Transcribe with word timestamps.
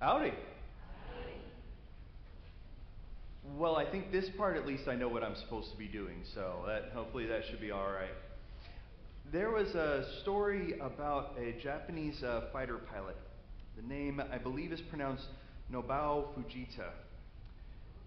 Howdy. 0.00 0.32
Well, 3.58 3.76
I 3.76 3.84
think 3.84 4.10
this 4.10 4.30
part 4.30 4.56
at 4.56 4.66
least 4.66 4.88
I 4.88 4.94
know 4.94 5.08
what 5.08 5.22
I'm 5.22 5.36
supposed 5.36 5.70
to 5.72 5.76
be 5.76 5.88
doing, 5.88 6.22
so 6.34 6.64
that 6.66 6.92
hopefully 6.94 7.26
that 7.26 7.42
should 7.44 7.60
be 7.60 7.70
all 7.70 7.90
right. 7.92 8.14
There 9.30 9.50
was 9.50 9.74
a 9.74 10.06
story 10.22 10.78
about 10.80 11.36
a 11.38 11.52
Japanese 11.62 12.22
uh, 12.22 12.48
fighter 12.50 12.78
pilot. 12.78 13.18
The 13.76 13.86
name, 13.86 14.22
I 14.32 14.38
believe, 14.38 14.72
is 14.72 14.80
pronounced 14.80 15.26
Nobuo 15.70 16.28
Fujita. 16.34 16.88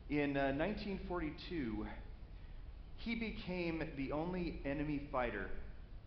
In 0.10 0.36
uh, 0.36 0.50
1942, 0.58 1.86
he 2.98 3.14
became 3.14 3.84
the 3.98 4.12
only 4.12 4.60
enemy 4.66 5.04
fighter 5.12 5.48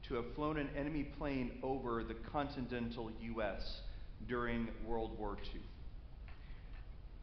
to 0.09 0.15
have 0.15 0.25
flown 0.35 0.57
an 0.57 0.69
enemy 0.77 1.05
plane 1.17 1.53
over 1.63 2.03
the 2.03 2.15
continental 2.33 3.09
U.S. 3.21 3.83
during 4.27 4.67
World 4.85 5.17
War 5.17 5.37
II. 5.55 5.61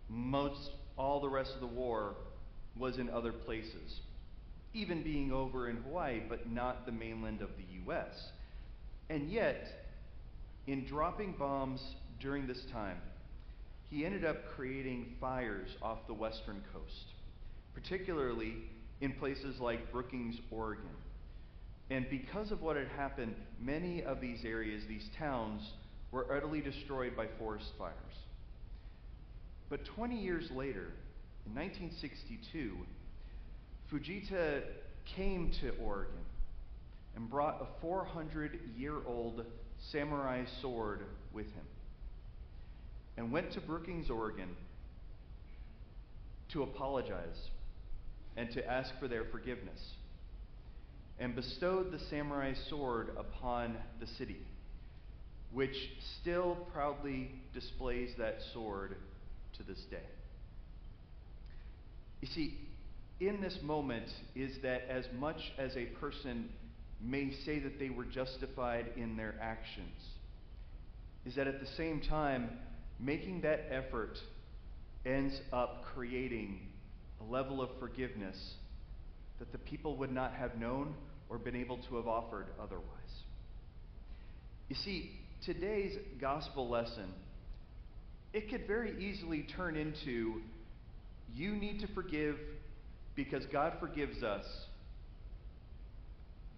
Most 0.10 0.72
all 0.98 1.20
the 1.20 1.30
rest 1.30 1.54
of 1.54 1.60
the 1.60 1.68
war 1.68 2.16
was 2.78 2.98
in 2.98 3.10
other 3.10 3.32
places, 3.32 4.02
even 4.74 5.04
being 5.04 5.32
over 5.32 5.70
in 5.70 5.78
Hawaii, 5.78 6.22
but 6.28 6.50
not 6.50 6.86
the 6.86 6.92
mainland 6.92 7.42
of 7.42 7.50
the 7.58 7.64
U.S. 7.86 8.32
And 9.10 9.30
yet, 9.30 9.68
in 10.68 10.86
dropping 10.86 11.34
bombs 11.34 11.82
during 12.20 12.48
this 12.48 12.64
time, 12.72 12.98
he 13.90 14.06
ended 14.06 14.26
up 14.26 14.38
creating 14.56 15.16
fires 15.22 15.70
off 15.82 16.08
the 16.08 16.14
western 16.14 16.64
coast, 16.74 17.06
particularly 17.76 18.56
in 19.02 19.14
places 19.14 19.60
like 19.60 19.92
Brookings, 19.92 20.38
Oregon. 20.50 20.90
And 21.90 22.10
because 22.10 22.52
of 22.52 22.62
what 22.62 22.76
had 22.76 22.88
happened, 22.88 23.36
many 23.62 24.04
of 24.04 24.22
these 24.22 24.46
areas, 24.46 24.84
these 24.88 25.10
towns, 25.18 25.62
were 26.12 26.34
utterly 26.36 26.62
destroyed 26.62 27.16
by 27.16 27.28
forest 27.38 27.72
fires. 27.78 27.94
But 29.74 29.86
20 29.86 30.20
years 30.20 30.52
later, 30.52 30.86
in 31.48 31.56
1962, 31.56 32.78
Fujita 33.92 34.62
came 35.16 35.50
to 35.62 35.72
Oregon 35.84 36.14
and 37.16 37.28
brought 37.28 37.60
a 37.60 37.82
400 37.82 38.60
year 38.78 38.98
old 39.08 39.44
samurai 39.92 40.44
sword 40.62 41.00
with 41.34 41.48
him 41.48 41.66
and 43.18 43.32
went 43.32 43.52
to 43.54 43.62
Brookings, 43.62 44.12
Oregon 44.12 44.50
to 46.52 46.62
apologize 46.62 47.50
and 48.38 48.52
to 48.52 48.64
ask 48.72 48.92
for 49.00 49.08
their 49.08 49.26
forgiveness 49.32 49.82
and 51.18 51.36
bestowed 51.36 51.92
the 51.92 52.00
samurai 52.12 52.54
sword 52.70 53.10
upon 53.18 53.76
the 54.00 54.06
city, 54.20 54.46
which 55.52 55.76
still 56.22 56.60
proudly 56.72 57.32
displays 57.56 58.12
that 58.20 58.38
sword 58.54 58.98
to 59.58 59.64
this 59.64 59.80
day. 59.90 60.06
You 62.22 62.28
see, 62.30 62.58
in 63.20 63.42
this 63.42 63.58
moment 63.62 64.10
is 64.36 64.58
that 64.64 64.90
as 64.90 65.06
much 65.18 65.38
as 65.58 65.76
a 65.76 65.86
person 66.00 66.50
may 67.02 67.32
say 67.46 67.60
that 67.60 67.80
they 67.80 67.90
were 67.90 68.06
justified 68.06 68.92
in 68.96 69.18
their 69.18 69.36
actions, 69.42 70.00
is 71.26 71.36
that 71.36 71.48
at 71.48 71.60
the 71.60 71.68
same 71.78 72.02
time, 72.02 72.50
making 73.00 73.42
that 73.42 73.66
effort 73.72 74.18
ends 75.06 75.40
up 75.52 75.84
creating 75.94 76.60
a 77.22 77.32
level 77.32 77.62
of 77.62 77.70
forgiveness 77.80 78.38
that 79.40 79.52
the 79.52 79.58
people 79.58 79.98
would 79.98 80.12
not 80.12 80.34
have 80.34 80.56
known 80.56 80.94
or 81.30 81.38
been 81.38 81.56
able 81.56 81.78
to 81.90 81.96
have 81.98 82.08
offered 82.08 82.48
otherwise. 82.62 82.88
You 84.70 84.76
see, 84.76 85.12
today's 85.46 85.98
gospel 86.22 86.70
lesson, 86.70 87.14
it 88.34 88.50
could 88.50 88.66
very 88.68 88.96
easily 89.04 89.44
turn 89.56 89.76
into 89.76 90.42
you 91.34 91.56
need 91.56 91.80
to 91.82 91.88
forgive 91.94 92.36
because 93.16 93.46
God 93.52 93.74
forgives 93.80 94.24
us. 94.24 94.46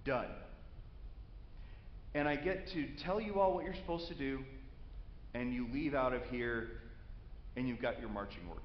Done. 0.05 0.29
And 2.13 2.27
I 2.27 2.35
get 2.35 2.67
to 2.73 2.87
tell 3.03 3.19
you 3.19 3.39
all 3.39 3.53
what 3.53 3.65
you're 3.65 3.75
supposed 3.75 4.07
to 4.07 4.15
do, 4.15 4.39
and 5.33 5.53
you 5.53 5.67
leave 5.73 5.93
out 5.93 6.13
of 6.13 6.23
here 6.31 6.69
and 7.57 7.67
you've 7.67 7.81
got 7.81 7.99
your 7.99 8.09
marching 8.09 8.43
orders. 8.49 8.63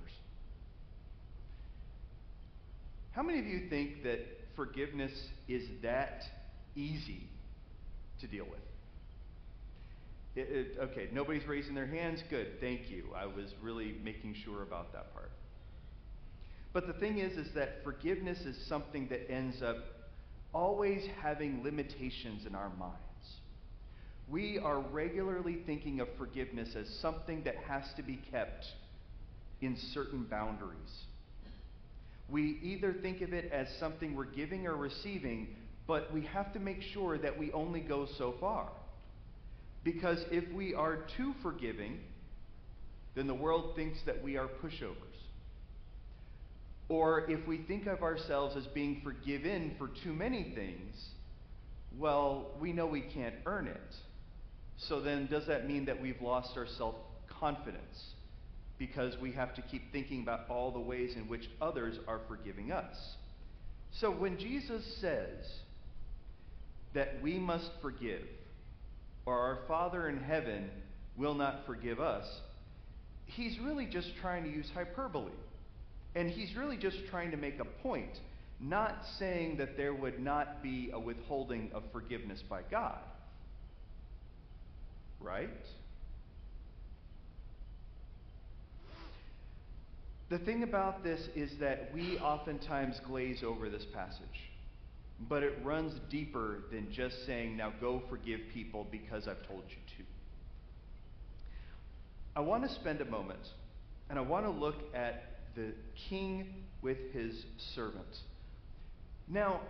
How 3.13 3.23
many 3.23 3.39
of 3.41 3.47
you 3.47 3.69
think 3.69 4.03
that 4.05 4.21
forgiveness 4.55 5.13
is 5.49 5.65
that 5.83 6.23
easy 6.77 7.29
to 8.21 8.27
deal 8.27 8.45
with? 8.45 8.61
It, 10.37 10.49
it, 10.49 10.79
okay, 10.81 11.09
nobody's 11.13 11.47
raising 11.47 11.75
their 11.75 11.87
hands. 11.87 12.23
Good, 12.31 12.61
thank 12.61 12.89
you. 12.89 13.05
I 13.17 13.27
was 13.27 13.53
really 13.61 13.97
making 14.05 14.37
sure 14.45 14.63
about 14.63 14.93
that 14.93 15.13
part. 15.13 15.33
But 16.73 16.87
the 16.87 16.93
thing 16.93 17.19
is, 17.19 17.37
is 17.37 17.53
that 17.55 17.83
forgiveness 17.83 18.39
is 18.41 18.57
something 18.69 19.09
that 19.09 19.29
ends 19.31 19.61
up 19.61 19.77
always 20.53 21.05
having 21.21 21.63
limitations 21.65 22.47
in 22.47 22.55
our 22.55 22.71
minds. 22.79 22.97
We 24.29 24.59
are 24.59 24.79
regularly 24.79 25.59
thinking 25.67 25.99
of 25.99 26.09
forgiveness 26.17 26.77
as 26.77 26.89
something 27.01 27.43
that 27.45 27.57
has 27.67 27.83
to 27.97 28.03
be 28.03 28.21
kept 28.31 28.65
in 29.61 29.77
certain 29.93 30.25
boundaries. 30.25 31.05
We 32.29 32.61
either 32.63 32.93
think 32.93 33.23
of 33.23 33.33
it 33.33 33.51
as 33.51 33.67
something 33.81 34.15
we're 34.15 34.25
giving 34.27 34.69
or 34.69 34.77
receiving, 34.77 35.57
but 35.89 36.13
we 36.13 36.23
have 36.27 36.53
to 36.53 36.61
make 36.61 36.83
sure 36.83 37.19
that 37.19 37.37
we 37.37 37.51
only 37.51 37.81
go 37.81 38.07
so 38.17 38.35
far. 38.41 38.69
Because 39.83 40.19
if 40.31 40.51
we 40.53 40.75
are 40.75 41.05
too 41.17 41.35
forgiving, 41.43 42.01
then 43.15 43.27
the 43.27 43.35
world 43.35 43.75
thinks 43.77 43.99
that 44.07 44.23
we 44.23 44.37
are 44.37 44.47
pushovers. 44.47 44.97
Or 46.89 47.31
if 47.31 47.47
we 47.47 47.59
think 47.59 47.87
of 47.87 48.03
ourselves 48.03 48.57
as 48.57 48.67
being 48.69 49.01
forgiven 49.03 49.75
for 49.79 49.89
too 50.03 50.13
many 50.13 50.53
things, 50.55 50.95
well, 51.99 52.51
we 52.61 52.73
know 52.73 52.87
we 52.87 53.01
can't 53.01 53.35
earn 53.47 53.69
it. 53.69 53.95
So 54.77 55.01
then, 55.01 55.29
does 55.31 55.47
that 55.47 55.69
mean 55.69 55.85
that 55.87 56.01
we've 56.01 56.21
lost 56.21 56.57
our 56.57 56.67
self 56.67 56.97
confidence? 57.29 58.15
because 58.81 59.15
we 59.21 59.31
have 59.31 59.55
to 59.55 59.63
keep 59.63 59.93
thinking 59.93 60.23
about 60.23 60.49
all 60.49 60.73
the 60.73 60.81
ways 60.81 61.15
in 61.15 61.29
which 61.29 61.49
others 61.61 61.99
are 62.09 62.21
forgiving 62.27 62.73
us. 62.73 62.97
So 64.01 64.11
when 64.11 64.39
Jesus 64.39 64.83
says 65.03 65.47
that 66.95 67.23
we 67.23 67.39
must 67.39 67.71
forgive, 67.83 68.23
or 69.31 69.39
our 69.39 69.59
Father 69.69 70.09
in 70.09 70.19
heaven 70.19 70.69
will 71.17 71.35
not 71.35 71.65
forgive 71.65 72.01
us, 72.01 72.27
he's 73.27 73.57
really 73.61 73.87
just 73.87 74.09
trying 74.21 74.43
to 74.43 74.51
use 74.51 74.69
hyperbole. 74.75 75.31
And 76.17 76.29
he's 76.29 76.57
really 76.57 76.77
just 76.77 76.97
trying 77.11 77.31
to 77.31 77.37
make 77.37 77.61
a 77.61 77.65
point, 77.65 78.11
not 78.59 78.97
saying 79.21 79.59
that 79.59 79.77
there 79.77 79.95
would 79.95 80.19
not 80.19 80.65
be 80.65 80.91
a 80.93 80.99
withholding 80.99 81.71
of 81.73 81.85
forgiveness 81.93 82.43
by 82.49 82.63
God. 82.69 82.99
Right? 85.21 85.49
The 90.29 90.39
thing 90.41 90.65
about 90.65 91.05
this 91.05 91.21
is 91.37 91.53
that 91.61 91.91
we 91.95 92.19
oftentimes 92.19 92.97
glaze 93.07 93.45
over 93.45 93.69
this 93.69 93.85
passage, 93.95 94.50
but 95.29 95.43
it 95.43 95.59
runs 95.63 95.93
deeper 96.11 96.65
than 96.73 96.91
just 96.93 97.27
saying, 97.27 97.57
now 97.57 97.73
go 97.81 98.03
forgive 98.09 98.41
people 98.55 98.87
because 98.91 99.29
I've 99.29 99.47
told 99.47 99.65
you 99.69 99.77
to. 99.99 100.05
I 102.35 102.41
want 102.41 102.63
to 102.63 102.75
spend 102.77 103.01
a 103.01 103.05
moment 103.05 103.41
and 104.09 104.19
I 104.19 104.23
want 104.23 104.47
to 104.47 104.51
look 104.51 104.77
at 104.95 105.41
the 105.55 105.73
king 106.09 106.65
with 106.81 106.99
his 107.13 107.45
servant. 107.75 108.17
Now, 109.29 109.61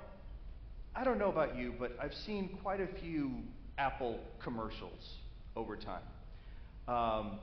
I 0.95 1.05
don't 1.05 1.19
know 1.19 1.31
about 1.31 1.57
you, 1.57 1.75
but 1.79 1.97
I've 2.01 2.15
seen 2.27 2.59
quite 2.63 2.81
a 2.81 2.89
few 3.01 3.33
Apple 3.79 4.21
commercials 4.43 5.17
over 5.57 5.77
time. 5.77 6.03
Um, 6.87 7.39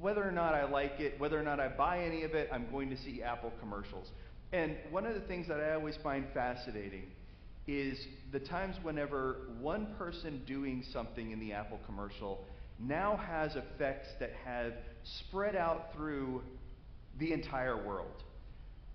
whether 0.00 0.26
or 0.26 0.32
not 0.32 0.54
I 0.54 0.68
like 0.68 0.98
it, 0.98 1.18
whether 1.20 1.38
or 1.38 1.42
not 1.42 1.60
I 1.60 1.68
buy 1.68 2.02
any 2.04 2.24
of 2.24 2.34
it, 2.34 2.48
I'm 2.52 2.66
going 2.70 2.90
to 2.90 2.96
see 2.96 3.22
Apple 3.22 3.52
commercials. 3.60 4.08
And 4.52 4.76
one 4.90 5.06
of 5.06 5.14
the 5.14 5.20
things 5.20 5.48
that 5.48 5.60
I 5.60 5.74
always 5.74 5.96
find 6.02 6.26
fascinating 6.32 7.10
is 7.66 7.98
the 8.30 8.38
times 8.38 8.76
whenever 8.82 9.48
one 9.60 9.88
person 9.98 10.42
doing 10.46 10.84
something 10.92 11.32
in 11.32 11.40
the 11.40 11.52
Apple 11.52 11.80
commercial 11.84 12.44
now 12.78 13.16
has 13.16 13.56
effects 13.56 14.08
that 14.20 14.32
have 14.44 14.72
spread 15.02 15.56
out 15.56 15.92
through 15.94 16.42
the 17.18 17.32
entire 17.32 17.84
world. 17.84 18.22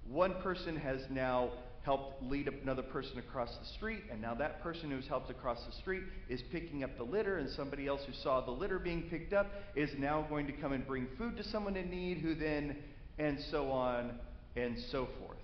One 0.07 0.35
person 0.41 0.77
has 0.77 1.01
now 1.09 1.51
helped 1.83 2.23
lead 2.23 2.47
another 2.47 2.83
person 2.83 3.17
across 3.17 3.57
the 3.57 3.65
street, 3.65 4.03
and 4.11 4.21
now 4.21 4.35
that 4.35 4.61
person 4.61 4.91
who's 4.91 5.07
helped 5.07 5.31
across 5.31 5.65
the 5.65 5.71
street 5.71 6.03
is 6.29 6.41
picking 6.51 6.83
up 6.83 6.95
the 6.95 7.03
litter, 7.03 7.39
and 7.39 7.49
somebody 7.49 7.87
else 7.87 8.01
who 8.05 8.13
saw 8.13 8.39
the 8.39 8.51
litter 8.51 8.77
being 8.77 9.03
picked 9.09 9.33
up 9.33 9.47
is 9.75 9.89
now 9.97 10.21
going 10.29 10.45
to 10.45 10.53
come 10.53 10.73
and 10.73 10.85
bring 10.85 11.07
food 11.17 11.35
to 11.37 11.43
someone 11.43 11.75
in 11.75 11.89
need, 11.89 12.19
who 12.19 12.35
then, 12.35 12.77
and 13.17 13.39
so 13.49 13.71
on 13.71 14.11
and 14.55 14.77
so 14.91 15.07
forth. 15.19 15.40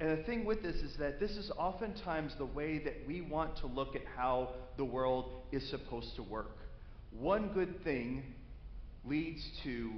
And 0.00 0.10
the 0.16 0.22
thing 0.22 0.44
with 0.44 0.62
this 0.62 0.76
is 0.76 0.96
that 0.98 1.18
this 1.18 1.32
is 1.32 1.50
oftentimes 1.58 2.34
the 2.38 2.46
way 2.46 2.78
that 2.78 2.94
we 3.06 3.20
want 3.20 3.56
to 3.58 3.66
look 3.66 3.96
at 3.96 4.02
how 4.16 4.50
the 4.76 4.84
world 4.84 5.42
is 5.50 5.68
supposed 5.70 6.14
to 6.16 6.22
work. 6.22 6.56
One 7.18 7.48
good 7.48 7.82
thing 7.82 8.22
leads 9.04 9.42
to 9.64 9.90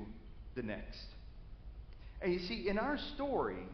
the 0.55 0.63
next. 0.63 1.05
And 2.23 2.33
you 2.33 2.39
see, 2.41 2.69
in 2.69 2.79
our 2.79 2.99
story, 3.15 3.67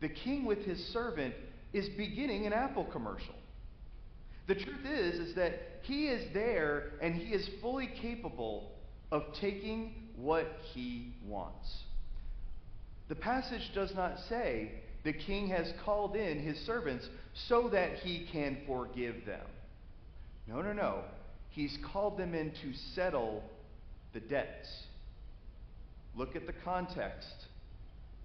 the 0.00 0.08
king 0.08 0.44
with 0.46 0.64
his 0.64 0.82
servant 0.92 1.34
is 1.72 1.88
beginning 1.90 2.46
an 2.46 2.52
Apple 2.52 2.84
commercial. 2.84 3.34
The 4.46 4.54
truth 4.54 4.86
is 4.86 5.28
is 5.28 5.34
that 5.34 5.80
he 5.82 6.06
is 6.06 6.32
there 6.32 6.92
and 7.02 7.14
he 7.14 7.34
is 7.34 7.48
fully 7.60 7.90
capable 8.00 8.70
of 9.10 9.22
taking 9.40 9.94
what 10.16 10.46
he 10.72 11.14
wants. 11.26 11.68
The 13.08 13.14
passage 13.14 13.70
does 13.74 13.94
not 13.94 14.18
say 14.28 14.70
the 15.06 15.12
king 15.12 15.46
has 15.48 15.72
called 15.84 16.16
in 16.16 16.40
his 16.40 16.58
servants 16.66 17.08
so 17.48 17.68
that 17.68 17.98
he 18.00 18.26
can 18.32 18.58
forgive 18.66 19.24
them. 19.24 19.46
No, 20.48 20.60
no, 20.60 20.72
no. 20.72 21.02
He's 21.50 21.78
called 21.92 22.18
them 22.18 22.34
in 22.34 22.50
to 22.50 22.72
settle 22.94 23.44
the 24.12 24.18
debts. 24.20 24.68
Look 26.16 26.34
at 26.34 26.46
the 26.46 26.52
context. 26.64 27.28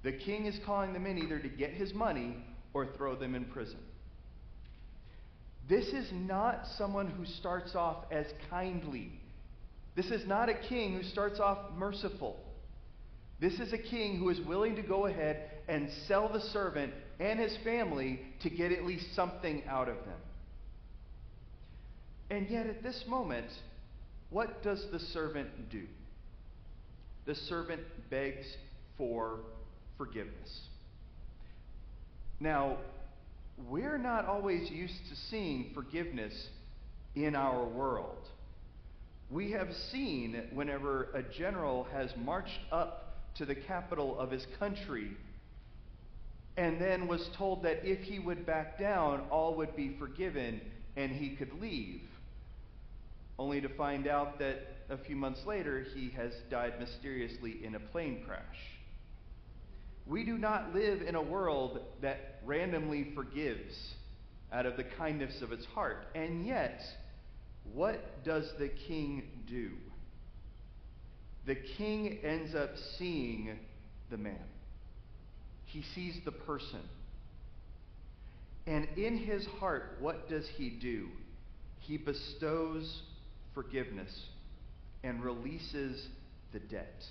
The 0.01 0.11
king 0.11 0.47
is 0.47 0.59
calling 0.65 0.91
them 0.93 1.05
in 1.05 1.19
either 1.19 1.37
to 1.37 1.49
get 1.49 1.69
his 1.69 1.93
money 1.93 2.35
or 2.73 2.87
throw 2.97 3.15
them 3.15 3.35
in 3.35 3.45
prison. 3.45 3.79
This 5.69 5.85
is 5.85 6.09
not 6.11 6.65
someone 6.79 7.11
who 7.11 7.25
starts 7.25 7.75
off 7.75 8.05
as 8.11 8.25
kindly. 8.49 9.11
This 9.95 10.07
is 10.07 10.25
not 10.25 10.49
a 10.49 10.55
king 10.55 10.95
who 10.95 11.03
starts 11.03 11.39
off 11.39 11.59
merciful. 11.77 12.39
This 13.41 13.53
is 13.53 13.73
a 13.73 13.77
king 13.77 14.19
who 14.19 14.29
is 14.29 14.39
willing 14.41 14.75
to 14.75 14.83
go 14.83 15.07
ahead 15.07 15.49
and 15.67 15.89
sell 16.07 16.31
the 16.31 16.39
servant 16.39 16.93
and 17.19 17.39
his 17.39 17.57
family 17.63 18.19
to 18.43 18.51
get 18.51 18.71
at 18.71 18.85
least 18.85 19.15
something 19.15 19.63
out 19.67 19.89
of 19.89 19.95
them. 19.95 20.19
And 22.29 22.47
yet, 22.49 22.67
at 22.67 22.83
this 22.83 23.03
moment, 23.07 23.47
what 24.29 24.61
does 24.63 24.85
the 24.91 24.99
servant 24.99 25.71
do? 25.71 25.83
The 27.25 27.33
servant 27.33 27.81
begs 28.11 28.45
for 28.95 29.39
forgiveness. 29.97 30.61
Now, 32.39 32.77
we're 33.67 33.97
not 33.97 34.25
always 34.25 34.69
used 34.69 34.93
to 35.09 35.15
seeing 35.29 35.71
forgiveness 35.73 36.33
in 37.15 37.35
our 37.35 37.65
world. 37.65 38.27
We 39.31 39.51
have 39.51 39.69
seen 39.91 40.43
whenever 40.53 41.09
a 41.15 41.23
general 41.23 41.85
has 41.91 42.11
marched 42.17 42.59
up 42.71 43.10
to 43.35 43.45
the 43.45 43.55
capital 43.55 44.19
of 44.19 44.31
his 44.31 44.45
country 44.59 45.11
and 46.57 46.79
then 46.81 47.07
was 47.07 47.29
told 47.37 47.63
that 47.63 47.85
if 47.85 47.99
he 47.99 48.19
would 48.19 48.45
back 48.45 48.77
down, 48.77 49.21
all 49.31 49.55
would 49.55 49.75
be 49.75 49.95
forgiven 49.97 50.59
and 50.95 51.11
he 51.11 51.35
could 51.35 51.51
leave. 51.61 52.01
Only 53.39 53.61
to 53.61 53.69
find 53.69 54.07
out 54.07 54.37
that 54.39 54.59
a 54.89 54.97
few 54.97 55.15
months 55.15 55.41
later 55.45 55.85
he 55.95 56.09
has 56.11 56.33
died 56.49 56.79
mysteriously 56.79 57.63
in 57.63 57.75
a 57.75 57.79
plane 57.79 58.23
crash. 58.27 58.41
We 60.05 60.25
do 60.25 60.37
not 60.37 60.73
live 60.75 61.01
in 61.01 61.15
a 61.15 61.21
world 61.21 61.79
that 62.01 62.41
randomly 62.45 63.11
forgives 63.15 63.95
out 64.51 64.65
of 64.65 64.75
the 64.75 64.83
kindness 64.83 65.41
of 65.41 65.51
its 65.51 65.65
heart. 65.65 66.07
And 66.13 66.45
yet, 66.45 66.81
what 67.73 68.23
does 68.25 68.51
the 68.59 68.67
king 68.67 69.23
do? 69.47 69.71
The 71.45 71.55
king 71.55 72.19
ends 72.23 72.55
up 72.55 72.71
seeing 72.97 73.57
the 74.09 74.17
man, 74.17 74.45
he 75.65 75.83
sees 75.95 76.19
the 76.25 76.31
person. 76.31 76.81
And 78.67 78.87
in 78.95 79.17
his 79.17 79.45
heart, 79.59 79.97
what 79.99 80.29
does 80.29 80.47
he 80.55 80.69
do? 80.69 81.07
He 81.79 81.97
bestows 81.97 83.01
forgiveness 83.55 84.27
and 85.03 85.23
releases 85.23 86.07
the 86.53 86.59
debt. 86.59 87.03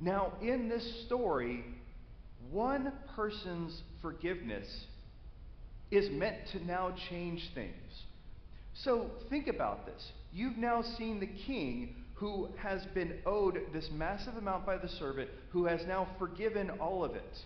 Now, 0.00 0.32
in 0.42 0.68
this 0.68 1.06
story, 1.06 1.64
one 2.50 2.92
person's 3.16 3.80
forgiveness 4.02 4.66
is 5.90 6.10
meant 6.10 6.36
to 6.52 6.64
now 6.64 6.94
change 7.08 7.50
things. 7.54 7.72
So 8.74 9.10
think 9.30 9.46
about 9.46 9.86
this. 9.86 10.12
You've 10.32 10.58
now 10.58 10.82
seen 10.98 11.20
the 11.20 11.30
king 11.46 11.94
who 12.14 12.48
has 12.56 12.84
been 12.94 13.14
owed 13.26 13.60
this 13.72 13.88
massive 13.92 14.36
amount 14.36 14.64
by 14.64 14.76
the 14.76 14.88
servant, 14.88 15.28
who 15.50 15.66
has 15.66 15.80
now 15.86 16.08
forgiven 16.18 16.70
all 16.80 17.04
of 17.04 17.14
it. 17.16 17.38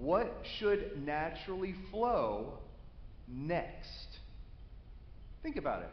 What 0.00 0.32
should 0.58 1.04
naturally 1.04 1.74
flow 1.90 2.58
next? 3.28 4.18
Think 5.42 5.56
about 5.56 5.82
it. 5.82 5.90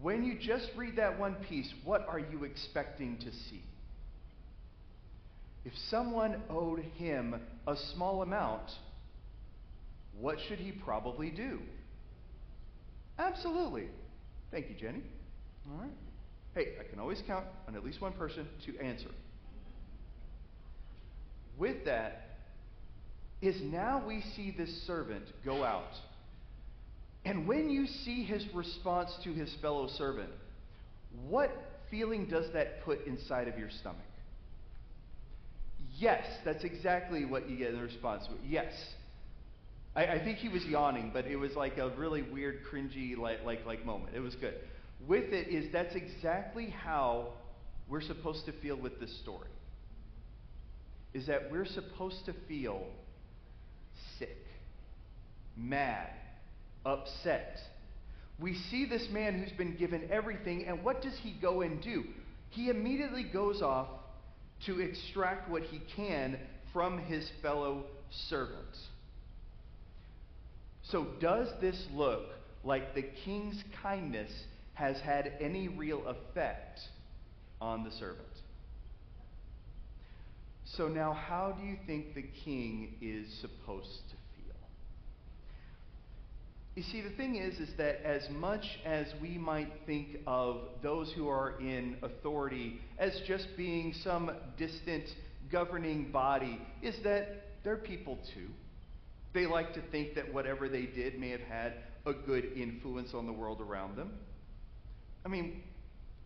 When 0.00 0.24
you 0.24 0.38
just 0.38 0.70
read 0.76 0.96
that 0.96 1.18
one 1.18 1.36
piece, 1.48 1.72
what 1.84 2.06
are 2.08 2.18
you 2.18 2.44
expecting 2.44 3.16
to 3.18 3.30
see? 3.30 3.62
If 5.64 5.72
someone 5.88 6.42
owed 6.50 6.80
him 6.96 7.40
a 7.66 7.76
small 7.94 8.22
amount, 8.22 8.70
what 10.18 10.38
should 10.46 10.58
he 10.58 10.72
probably 10.72 11.30
do? 11.30 11.60
Absolutely. 13.18 13.88
Thank 14.50 14.68
you, 14.68 14.74
Jenny. 14.74 15.02
All 15.70 15.80
right. 15.80 15.90
Hey, 16.54 16.74
I 16.80 16.84
can 16.88 17.00
always 17.00 17.22
count 17.26 17.46
on 17.66 17.74
at 17.74 17.84
least 17.84 18.00
one 18.00 18.12
person 18.12 18.46
to 18.66 18.78
answer. 18.78 19.10
With 21.58 21.84
that, 21.84 22.24
is 23.42 23.60
now 23.60 24.02
we 24.06 24.22
see 24.34 24.54
this 24.56 24.86
servant 24.86 25.24
go 25.44 25.64
out. 25.64 25.92
And 27.24 27.46
when 27.46 27.70
you 27.70 27.86
see 27.86 28.24
his 28.24 28.44
response 28.54 29.10
to 29.24 29.32
his 29.32 29.54
fellow 29.60 29.88
servant, 29.88 30.30
what 31.28 31.50
feeling 31.90 32.26
does 32.26 32.52
that 32.52 32.82
put 32.84 33.06
inside 33.06 33.48
of 33.48 33.58
your 33.58 33.70
stomach? 33.80 34.00
Yes, 35.96 36.24
that's 36.44 36.64
exactly 36.64 37.24
what 37.24 37.48
you 37.48 37.56
get 37.56 37.70
in 37.70 37.76
the 37.76 37.82
response. 37.82 38.24
Yes. 38.46 38.72
I, 39.94 40.06
I, 40.06 40.24
think 40.24 40.38
he 40.38 40.48
was 40.48 40.64
yawning, 40.64 41.10
but 41.12 41.26
it 41.26 41.36
was 41.36 41.54
like 41.54 41.78
a 41.78 41.90
really 41.90 42.22
weird, 42.22 42.60
cringy, 42.70 43.16
like, 43.16 43.44
like, 43.44 43.64
like 43.64 43.86
moment. 43.86 44.14
It 44.14 44.20
was 44.20 44.34
good. 44.34 44.54
With 45.06 45.32
it 45.32 45.48
is 45.48 45.72
that's 45.72 45.94
exactly 45.94 46.70
how 46.70 47.34
we're 47.88 48.00
supposed 48.00 48.46
to 48.46 48.52
feel 48.52 48.76
with 48.76 49.00
this 49.00 49.14
story. 49.20 49.48
Is 51.12 51.26
that 51.26 51.50
we're 51.50 51.66
supposed 51.66 52.24
to 52.26 52.34
feel 52.48 52.82
sick, 54.18 54.38
mad, 55.56 56.10
upset. 56.84 57.58
We 58.40 58.54
see 58.70 58.86
this 58.86 59.06
man 59.12 59.38
who's 59.38 59.56
been 59.56 59.76
given 59.76 60.08
everything, 60.10 60.66
and 60.66 60.82
what 60.82 61.02
does 61.02 61.16
he 61.22 61.36
go 61.40 61.60
and 61.60 61.82
do? 61.82 62.04
He 62.50 62.68
immediately 62.68 63.24
goes 63.24 63.62
off 63.62 63.88
to 64.66 64.80
extract 64.80 65.50
what 65.50 65.62
he 65.62 65.80
can 65.96 66.38
from 66.72 66.98
his 66.98 67.30
fellow 67.42 67.84
servants. 68.28 68.78
So, 70.90 71.06
does 71.20 71.48
this 71.60 71.86
look 71.92 72.22
like 72.64 72.94
the 72.94 73.04
king's 73.24 73.62
kindness 73.82 74.30
has 74.74 74.96
had 75.00 75.32
any 75.40 75.68
real 75.68 76.02
effect 76.06 76.80
on 77.60 77.84
the 77.84 77.90
servant? 77.92 78.28
So, 80.76 80.88
now 80.88 81.12
how 81.12 81.52
do 81.52 81.64
you 81.64 81.76
think 81.86 82.14
the 82.14 82.24
king 82.44 82.94
is 83.00 83.28
supposed 83.40 84.08
to 84.10 84.16
feel? 84.16 84.24
you 86.74 86.82
see, 86.82 87.00
the 87.00 87.14
thing 87.16 87.36
is, 87.36 87.60
is 87.60 87.68
that 87.76 88.04
as 88.04 88.28
much 88.30 88.64
as 88.84 89.06
we 89.22 89.38
might 89.38 89.70
think 89.86 90.18
of 90.26 90.56
those 90.82 91.12
who 91.14 91.28
are 91.28 91.60
in 91.60 91.96
authority 92.02 92.80
as 92.98 93.12
just 93.28 93.46
being 93.56 93.94
some 94.02 94.30
distant 94.58 95.04
governing 95.52 96.10
body, 96.10 96.60
is 96.82 96.96
that 97.04 97.44
they're 97.62 97.76
people 97.76 98.18
too. 98.34 98.48
They 99.34 99.46
like 99.46 99.74
to 99.74 99.82
think 99.92 100.14
that 100.16 100.32
whatever 100.32 100.68
they 100.68 100.86
did 100.86 101.18
may 101.18 101.30
have 101.30 101.40
had 101.42 101.74
a 102.06 102.12
good 102.12 102.52
influence 102.56 103.14
on 103.14 103.26
the 103.26 103.32
world 103.32 103.60
around 103.60 103.96
them. 103.96 104.10
I 105.24 105.28
mean, 105.28 105.62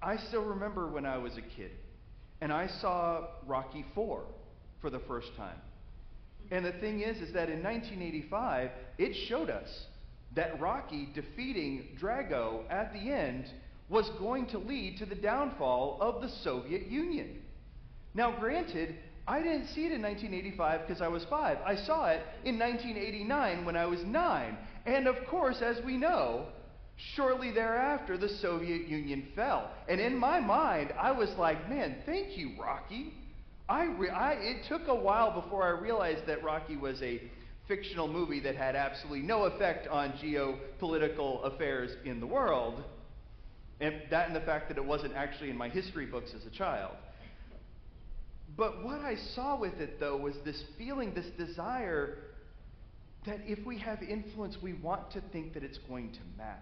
I 0.03 0.17
still 0.17 0.45
remember 0.45 0.89
when 0.89 1.07
I 1.07 1.19
was 1.19 1.37
a 1.37 1.57
kid, 1.57 1.71
and 2.41 2.53
I 2.53 2.69
saw 2.81 3.27
Rocky 3.47 3.85
4 3.95 4.23
for 4.81 4.91
the 4.91 5.01
first 5.01 5.29
time. 5.37 5.59
And 6.51 6.65
the 6.65 6.73
thing 6.73 7.01
is, 7.01 7.19
is 7.19 7.33
that 7.35 7.49
in 7.51 7.63
1985, 7.63 8.71
it 8.99 9.15
showed 9.29 9.51
us 9.51 9.69
that 10.35 10.61
Rocky 10.61 11.09
defeating 11.15 11.99
Drago 12.01 12.63
at 12.71 12.93
the 12.93 13.11
end 13.11 13.51
was 13.89 14.09
going 14.19 14.47
to 14.49 14.59
lead 14.59 14.99
to 14.99 15.07
the 15.07 15.15
downfall 15.15 15.99
of 16.01 16.21
the 16.21 16.29
Soviet 16.43 16.87
Union. 16.87 17.43
Now, 18.15 18.39
granted, 18.39 18.97
I 19.27 19.43
didn't 19.43 19.69
see 19.69 19.87
it 19.87 19.93
in 19.93 20.03
1985 20.03 20.87
because 20.87 21.03
I 21.03 21.09
was 21.09 21.25
five. 21.29 21.59
I 21.65 21.77
saw 21.77 22.09
it 22.09 22.23
in 22.45 22.59
1989 22.59 23.65
when 23.65 23.77
I 23.77 23.87
was 23.87 24.01
nine. 24.05 24.57
And 24.87 25.07
of 25.07 25.17
course, 25.27 25.61
as 25.63 25.83
we 25.85 25.97
know, 25.97 26.47
shortly 27.15 27.51
thereafter, 27.53 28.19
the 28.19 28.29
Soviet 28.41 28.89
Union 28.89 29.29
fell. 29.35 29.71
And 29.89 30.01
in 30.01 30.17
my 30.17 30.41
mind, 30.41 30.93
I 31.01 31.13
was 31.13 31.31
like, 31.39 31.69
man, 31.69 31.97
thank 32.05 32.37
you, 32.37 32.53
Rocky. 32.61 33.15
I, 33.69 33.85
re- 33.85 34.11
I 34.11 34.33
it 34.33 34.65
took 34.69 34.89
a 34.89 34.95
while 34.95 35.41
before 35.41 35.63
I 35.63 35.81
realized 35.81 36.27
that 36.27 36.43
Rocky 36.43 36.77
was 36.77 37.01
a 37.03 37.21
fictional 37.69 38.09
movie 38.09 38.41
that 38.41 38.57
had 38.57 38.75
absolutely 38.75 39.21
no 39.21 39.45
effect 39.45 39.87
on 39.89 40.13
geopolitical 40.13 41.45
affairs 41.45 41.91
in 42.05 42.19
the 42.19 42.27
world. 42.27 42.83
And 43.81 43.95
that 44.11 44.27
and 44.27 44.35
the 44.35 44.41
fact 44.41 44.69
that 44.69 44.79
it 44.79 44.85
wasn't 44.85 45.15
actually 45.15 45.51
in 45.51 45.57
my 45.57 45.69
history 45.69 46.07
books 46.07 46.31
as 46.35 46.45
a 46.47 46.57
child. 46.57 46.97
But 48.57 48.83
what 48.83 49.03
I 49.03 49.15
saw 49.37 49.57
with 49.57 49.75
it, 49.75 50.01
though, 50.01 50.17
was 50.17 50.35
this 50.45 50.61
feeling, 50.77 51.15
this 51.15 51.27
desire 51.37 52.19
that 53.27 53.39
if 53.45 53.65
we 53.65 53.79
have 53.79 54.03
influence, 54.03 54.57
we 54.61 54.73
want 54.73 55.13
to 55.13 55.21
think 55.33 55.55
that 55.55 55.63
it's 55.63 55.79
going 55.89 56.11
to 56.13 56.19
matter. 56.37 56.59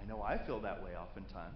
I 0.00 0.04
know 0.04 0.22
I 0.22 0.38
feel 0.46 0.60
that 0.60 0.82
way 0.82 0.90
oftentimes. 0.96 1.54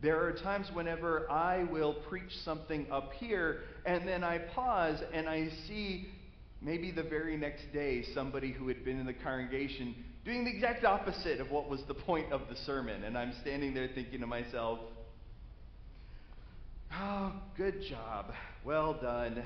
There 0.00 0.22
are 0.24 0.32
times 0.32 0.68
whenever 0.72 1.28
I 1.30 1.64
will 1.64 1.94
preach 2.08 2.30
something 2.44 2.86
up 2.90 3.12
here, 3.14 3.60
and 3.84 4.06
then 4.06 4.22
I 4.22 4.38
pause 4.38 5.00
and 5.12 5.28
I 5.28 5.48
see 5.66 6.08
maybe 6.60 6.92
the 6.92 7.02
very 7.02 7.36
next 7.36 7.72
day 7.72 8.04
somebody 8.14 8.52
who 8.52 8.68
had 8.68 8.84
been 8.84 9.00
in 9.00 9.06
the 9.06 9.12
congregation 9.12 9.94
doing 10.24 10.44
the 10.44 10.50
exact 10.50 10.84
opposite 10.84 11.40
of 11.40 11.50
what 11.50 11.68
was 11.68 11.80
the 11.88 11.94
point 11.94 12.32
of 12.32 12.42
the 12.48 12.56
sermon. 12.64 13.04
And 13.04 13.16
I'm 13.16 13.32
standing 13.40 13.74
there 13.74 13.88
thinking 13.94 14.20
to 14.20 14.26
myself, 14.26 14.78
oh, 16.92 17.32
good 17.56 17.82
job. 17.88 18.26
Well 18.64 18.94
done. 18.94 19.42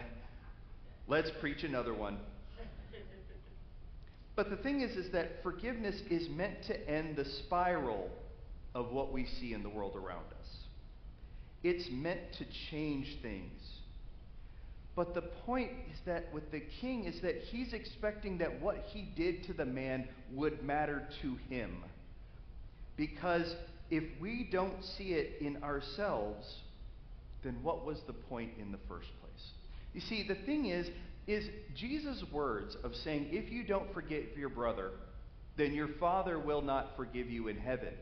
Let's 1.09 1.31
preach 1.41 1.63
another 1.65 1.95
one. 1.95 2.19
But 4.43 4.51
the 4.51 4.57
thing 4.57 4.81
is, 4.81 4.97
is 4.97 5.13
that 5.13 5.41
forgiveness 5.45 6.03
is 6.11 6.29
meant 6.29 6.65
to 6.65 6.91
end 6.91 7.15
the 7.15 7.25
spiral 7.25 8.11
of 8.75 8.91
what 8.91 9.13
we 9.13 9.25
see 9.25 9.55
in 9.55 9.63
the 9.63 9.69
world 9.69 9.95
around 9.95 10.25
us. 10.41 10.49
It's 11.63 11.89
meant 11.93 12.19
to 12.39 12.45
change 12.69 13.19
things. 13.23 13.63
But 14.97 15.15
the 15.15 15.23
point 15.23 15.71
is 15.93 16.01
that 16.07 16.35
with 16.35 16.51
the 16.51 16.61
king 16.81 17.05
is 17.05 17.21
that 17.21 17.37
he's 17.37 17.73
expecting 17.73 18.39
that 18.39 18.61
what 18.61 18.85
he 18.89 19.03
did 19.15 19.45
to 19.45 19.53
the 19.53 19.65
man 19.65 20.09
would 20.33 20.65
matter 20.65 21.07
to 21.23 21.37
him. 21.49 21.85
Because 22.97 23.55
if 23.91 24.03
we 24.21 24.49
don't 24.51 24.85
see 24.85 25.13
it 25.13 25.41
in 25.41 25.63
ourselves, 25.63 26.53
then 27.45 27.59
what 27.63 27.87
was 27.87 28.01
the 28.09 28.13
point 28.13 28.51
in 28.59 28.73
the 28.73 28.79
first 28.89 29.09
place? 29.21 29.51
You 29.95 30.01
see, 30.01 30.27
the 30.27 30.35
thing 30.35 30.67
is, 30.67 30.89
is 31.27 31.45
Jesus' 31.77 32.23
words 32.33 32.77
of 32.83 32.95
saying, 33.05 33.29
if 33.31 33.51
you 33.53 33.65
don't 33.65 33.93
forgive 33.95 34.37
your 34.37 34.49
brother, 34.49 34.91
then 35.57 35.73
your 35.73 35.89
Father 36.01 36.39
will 36.39 36.63
not 36.63 36.97
forgive 36.97 37.31
you 37.31 37.49
in 37.49 37.57
heaven. 37.57 37.95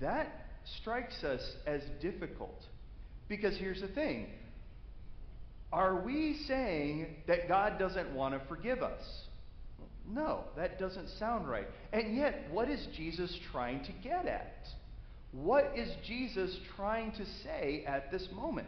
That 0.00 0.46
strikes 0.80 1.22
us 1.24 1.40
as 1.66 1.80
difficult. 2.00 2.62
Because 3.28 3.56
here's 3.56 3.80
the 3.80 3.88
thing 3.88 4.26
are 5.72 6.02
we 6.02 6.38
saying 6.46 7.16
that 7.26 7.48
God 7.48 7.78
doesn't 7.78 8.14
want 8.14 8.34
to 8.34 8.46
forgive 8.48 8.82
us? 8.82 9.02
No, 10.06 10.44
that 10.56 10.78
doesn't 10.78 11.08
sound 11.18 11.48
right. 11.48 11.66
And 11.92 12.16
yet, 12.16 12.48
what 12.50 12.68
is 12.68 12.86
Jesus 12.96 13.34
trying 13.52 13.84
to 13.84 13.92
get 14.02 14.26
at? 14.26 14.66
What 15.30 15.72
is 15.74 15.88
Jesus 16.06 16.54
trying 16.76 17.12
to 17.12 17.24
say 17.44 17.84
at 17.86 18.10
this 18.10 18.26
moment? 18.34 18.66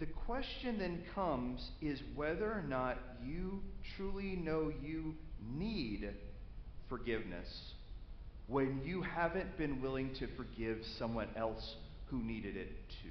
The 0.00 0.06
question 0.06 0.78
then 0.78 1.02
comes 1.14 1.70
is 1.82 2.00
whether 2.14 2.50
or 2.50 2.64
not 2.66 2.96
you 3.22 3.62
truly 3.96 4.34
know 4.34 4.72
you 4.82 5.14
need 5.54 6.08
forgiveness 6.88 7.74
when 8.46 8.80
you 8.82 9.02
haven't 9.02 9.58
been 9.58 9.82
willing 9.82 10.14
to 10.14 10.26
forgive 10.38 10.78
someone 10.98 11.28
else 11.36 11.76
who 12.06 12.18
needed 12.22 12.56
it 12.56 12.72
too. 13.02 13.10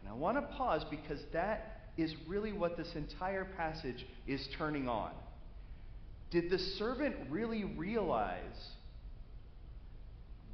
And 0.00 0.10
I 0.10 0.14
want 0.14 0.38
to 0.38 0.56
pause 0.56 0.82
because 0.90 1.20
that 1.34 1.82
is 1.98 2.14
really 2.26 2.52
what 2.52 2.78
this 2.78 2.94
entire 2.96 3.44
passage 3.44 4.06
is 4.26 4.48
turning 4.56 4.88
on. 4.88 5.12
Did 6.30 6.48
the 6.48 6.58
servant 6.58 7.14
really 7.28 7.64
realize 7.64 8.70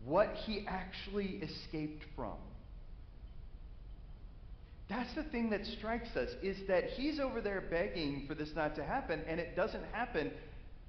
what 0.04 0.34
he 0.44 0.66
actually 0.66 1.40
escaped 1.42 2.04
from? 2.16 2.34
That's 4.88 5.12
the 5.14 5.24
thing 5.24 5.50
that 5.50 5.66
strikes 5.66 6.16
us 6.16 6.30
is 6.42 6.56
that 6.66 6.84
he's 6.90 7.20
over 7.20 7.40
there 7.40 7.62
begging 7.70 8.24
for 8.26 8.34
this 8.34 8.50
not 8.56 8.74
to 8.76 8.84
happen 8.84 9.22
and 9.28 9.38
it 9.38 9.54
doesn't 9.54 9.84
happen 9.92 10.30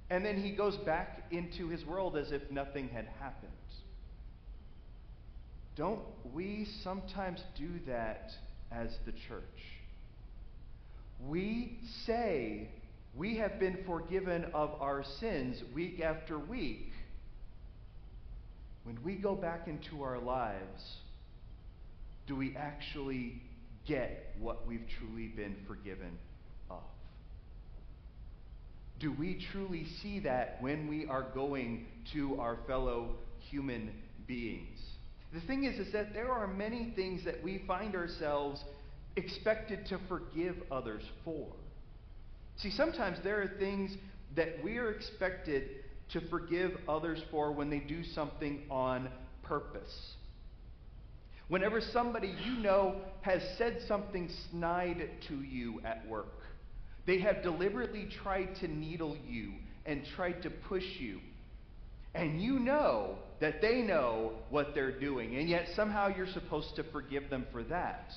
and 0.08 0.24
then 0.24 0.42
he 0.42 0.52
goes 0.52 0.76
back 0.78 1.24
into 1.30 1.68
his 1.68 1.84
world 1.84 2.16
as 2.16 2.32
if 2.32 2.42
nothing 2.50 2.88
had 2.88 3.06
happened. 3.20 3.52
Don't 5.76 6.00
we 6.32 6.66
sometimes 6.82 7.40
do 7.56 7.68
that 7.86 8.32
as 8.72 8.90
the 9.06 9.12
church? 9.12 9.42
We 11.26 11.78
say 12.06 12.68
we 13.14 13.36
have 13.36 13.60
been 13.60 13.78
forgiven 13.86 14.46
of 14.52 14.70
our 14.80 15.04
sins 15.20 15.62
week 15.74 16.00
after 16.00 16.38
week. 16.38 16.90
When 18.84 18.98
we 19.04 19.16
go 19.16 19.34
back 19.34 19.68
into 19.68 20.02
our 20.02 20.18
lives, 20.18 20.96
do 22.26 22.34
we 22.34 22.56
actually 22.56 23.42
get 23.90 24.34
what 24.38 24.66
we've 24.66 24.86
truly 24.98 25.26
been 25.26 25.56
forgiven 25.66 26.16
of? 26.70 26.78
Do 29.00 29.12
we 29.12 29.44
truly 29.50 29.86
see 30.00 30.20
that 30.20 30.58
when 30.60 30.88
we 30.88 31.06
are 31.06 31.26
going 31.34 31.86
to 32.12 32.40
our 32.40 32.58
fellow 32.66 33.16
human 33.50 33.90
beings? 34.28 34.78
The 35.34 35.40
thing 35.40 35.64
is, 35.64 35.84
is 35.84 35.92
that 35.92 36.14
there 36.14 36.30
are 36.30 36.46
many 36.46 36.92
things 36.94 37.24
that 37.24 37.42
we 37.42 37.64
find 37.66 37.96
ourselves 37.96 38.62
expected 39.16 39.86
to 39.86 39.98
forgive 40.08 40.54
others 40.70 41.02
for. 41.24 41.48
See, 42.58 42.70
sometimes 42.70 43.18
there 43.24 43.42
are 43.42 43.58
things 43.58 43.90
that 44.36 44.62
we 44.62 44.78
are 44.78 44.92
expected 44.92 45.68
to 46.12 46.20
forgive 46.28 46.72
others 46.88 47.20
for 47.30 47.52
when 47.52 47.70
they 47.70 47.80
do 47.80 48.04
something 48.04 48.62
on 48.70 49.08
purpose. 49.42 50.14
Whenever 51.50 51.80
somebody 51.80 52.32
you 52.46 52.62
know 52.62 52.94
has 53.22 53.42
said 53.58 53.80
something 53.88 54.30
snide 54.50 55.10
to 55.26 55.34
you 55.42 55.80
at 55.84 56.06
work, 56.08 56.38
they 57.06 57.18
have 57.18 57.42
deliberately 57.42 58.08
tried 58.22 58.54
to 58.60 58.68
needle 58.68 59.16
you 59.28 59.52
and 59.84 60.04
tried 60.14 60.40
to 60.44 60.48
push 60.48 60.84
you. 61.00 61.18
And 62.14 62.40
you 62.40 62.60
know 62.60 63.18
that 63.40 63.60
they 63.60 63.82
know 63.82 64.34
what 64.50 64.76
they're 64.76 64.96
doing, 65.00 65.36
and 65.36 65.48
yet 65.48 65.66
somehow 65.74 66.06
you're 66.16 66.32
supposed 66.32 66.76
to 66.76 66.84
forgive 66.84 67.28
them 67.30 67.44
for 67.50 67.64
that. 67.64 68.12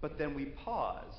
But 0.00 0.16
then 0.18 0.34
we 0.34 0.44
pause 0.44 1.14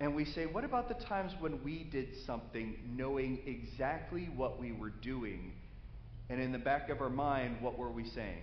and 0.00 0.14
we 0.14 0.24
say, 0.24 0.46
what 0.46 0.64
about 0.64 0.88
the 0.88 1.04
times 1.04 1.32
when 1.40 1.62
we 1.62 1.84
did 1.84 2.08
something 2.24 2.78
knowing 2.96 3.40
exactly 3.46 4.30
what 4.34 4.58
we 4.58 4.72
were 4.72 4.92
doing? 5.02 5.52
And 6.30 6.40
in 6.40 6.52
the 6.52 6.58
back 6.58 6.88
of 6.88 7.02
our 7.02 7.10
mind, 7.10 7.60
what 7.60 7.76
were 7.76 7.90
we 7.90 8.08
saying? 8.08 8.42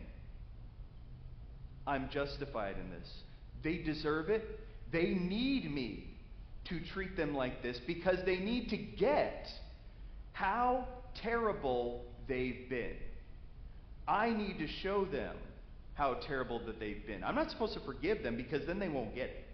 I'm 1.87 2.09
justified 2.09 2.75
in 2.77 2.89
this. 2.89 3.09
They 3.63 3.77
deserve 3.77 4.29
it. 4.29 4.59
They 4.91 5.09
need 5.13 5.71
me 5.71 6.07
to 6.65 6.79
treat 6.93 7.15
them 7.15 7.35
like 7.35 7.61
this 7.61 7.79
because 7.85 8.17
they 8.25 8.37
need 8.37 8.69
to 8.69 8.77
get 8.77 9.47
how 10.33 10.87
terrible 11.21 12.03
they've 12.27 12.69
been. 12.69 12.95
I 14.07 14.31
need 14.31 14.57
to 14.59 14.67
show 14.67 15.05
them 15.05 15.35
how 15.93 16.15
terrible 16.27 16.59
that 16.65 16.79
they've 16.79 17.05
been. 17.05 17.23
I'm 17.23 17.35
not 17.35 17.49
supposed 17.49 17.73
to 17.73 17.79
forgive 17.81 18.21
them 18.21 18.35
because 18.35 18.65
then 18.67 18.79
they 18.79 18.89
won't 18.89 19.15
get 19.15 19.29
it. 19.29 19.45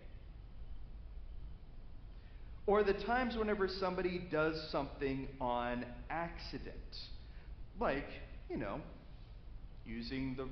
Or 2.67 2.83
the 2.83 2.93
times 2.93 3.35
whenever 3.35 3.67
somebody 3.67 4.21
does 4.31 4.55
something 4.71 5.27
on 5.39 5.85
accident, 6.09 6.75
like, 7.79 8.07
you 8.49 8.57
know, 8.57 8.79
using 9.85 10.35
the 10.35 10.47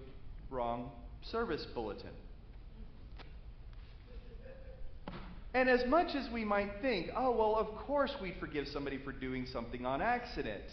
wrong 0.50 0.92
service 1.24 1.66
bulletin. 1.74 2.12
And 5.54 5.68
as 5.68 5.86
much 5.88 6.16
as 6.16 6.32
we 6.32 6.46
might 6.46 6.70
think, 6.82 7.10
oh, 7.16 7.32
well, 7.32 7.56
of 7.56 7.76
course 7.86 8.12
we'd 8.22 8.36
forgive 8.40 8.68
somebody 8.68 9.00
for 9.04 9.12
doing 9.12 9.48
something 9.52 9.86
on 9.86 10.02
accident, 10.02 10.64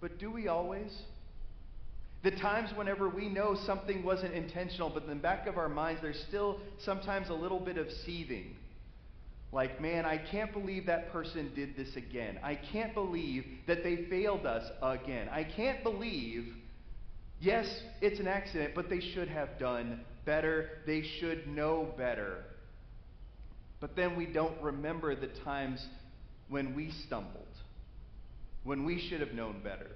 but 0.00 0.18
do 0.18 0.30
we 0.30 0.46
always? 0.46 0.92
The 2.22 2.30
times 2.30 2.70
whenever 2.76 3.08
we 3.08 3.28
know 3.28 3.56
something 3.66 4.04
wasn't 4.04 4.34
intentional, 4.34 4.90
but 4.90 5.02
in 5.04 5.08
the 5.08 5.16
back 5.16 5.46
of 5.46 5.58
our 5.58 5.68
minds, 5.68 6.02
there's 6.02 6.22
still 6.28 6.60
sometimes 6.78 7.30
a 7.30 7.34
little 7.34 7.60
bit 7.60 7.78
of 7.78 7.90
seething. 8.04 8.54
Like, 9.52 9.80
man, 9.80 10.04
I 10.04 10.18
can't 10.18 10.52
believe 10.52 10.86
that 10.86 11.12
person 11.12 11.50
did 11.54 11.76
this 11.76 11.96
again. 11.96 12.38
I 12.42 12.56
can't 12.56 12.94
believe 12.94 13.44
that 13.66 13.82
they 13.82 14.06
failed 14.10 14.44
us 14.44 14.70
again. 14.82 15.28
I 15.30 15.44
can't 15.44 15.82
believe 15.82 16.52
Yes, 17.40 17.66
it's 18.00 18.18
an 18.18 18.28
accident, 18.28 18.74
but 18.74 18.88
they 18.88 19.00
should 19.00 19.28
have 19.28 19.58
done 19.58 20.00
better. 20.24 20.68
They 20.86 21.02
should 21.20 21.46
know 21.46 21.92
better. 21.96 22.44
But 23.80 23.94
then 23.94 24.16
we 24.16 24.26
don't 24.26 24.60
remember 24.62 25.14
the 25.14 25.28
times 25.44 25.84
when 26.48 26.74
we 26.74 26.92
stumbled, 27.06 27.44
when 28.64 28.84
we 28.84 29.06
should 29.08 29.20
have 29.20 29.32
known 29.32 29.60
better, 29.62 29.90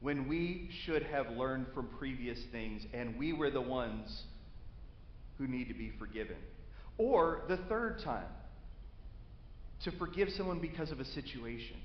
when 0.00 0.28
we 0.28 0.70
should 0.84 1.02
have 1.04 1.30
learned 1.30 1.66
from 1.74 1.88
previous 1.98 2.38
things, 2.52 2.82
and 2.94 3.18
we 3.18 3.32
were 3.32 3.50
the 3.50 3.60
ones 3.60 4.22
who 5.38 5.46
need 5.46 5.68
to 5.68 5.74
be 5.74 5.92
forgiven. 5.98 6.36
Or 6.96 7.42
the 7.48 7.58
third 7.68 8.00
time, 8.04 8.28
to 9.84 9.90
forgive 9.98 10.28
someone 10.30 10.60
because 10.60 10.90
of 10.90 11.00
a 11.00 11.04
situation. 11.04 11.76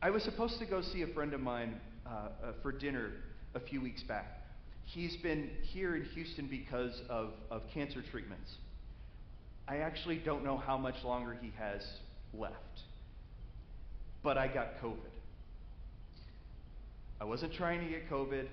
I 0.00 0.10
was 0.10 0.22
supposed 0.22 0.60
to 0.60 0.66
go 0.66 0.80
see 0.80 1.02
a 1.02 1.08
friend 1.08 1.34
of 1.34 1.40
mine 1.40 1.80
uh, 2.06 2.10
uh, 2.10 2.52
for 2.62 2.70
dinner 2.70 3.10
a 3.54 3.60
few 3.60 3.80
weeks 3.80 4.02
back. 4.04 4.26
He's 4.84 5.16
been 5.16 5.50
here 5.62 5.96
in 5.96 6.04
Houston 6.04 6.46
because 6.46 6.92
of, 7.10 7.30
of 7.50 7.62
cancer 7.74 8.02
treatments. 8.12 8.54
I 9.66 9.78
actually 9.78 10.18
don't 10.18 10.44
know 10.44 10.56
how 10.56 10.78
much 10.78 10.94
longer 11.04 11.36
he 11.42 11.52
has 11.58 11.82
left. 12.32 12.54
But 14.22 14.38
I 14.38 14.46
got 14.46 14.80
COVID. 14.80 14.96
I 17.20 17.24
wasn't 17.24 17.52
trying 17.54 17.80
to 17.80 17.88
get 17.88 18.08
COVID. 18.08 18.46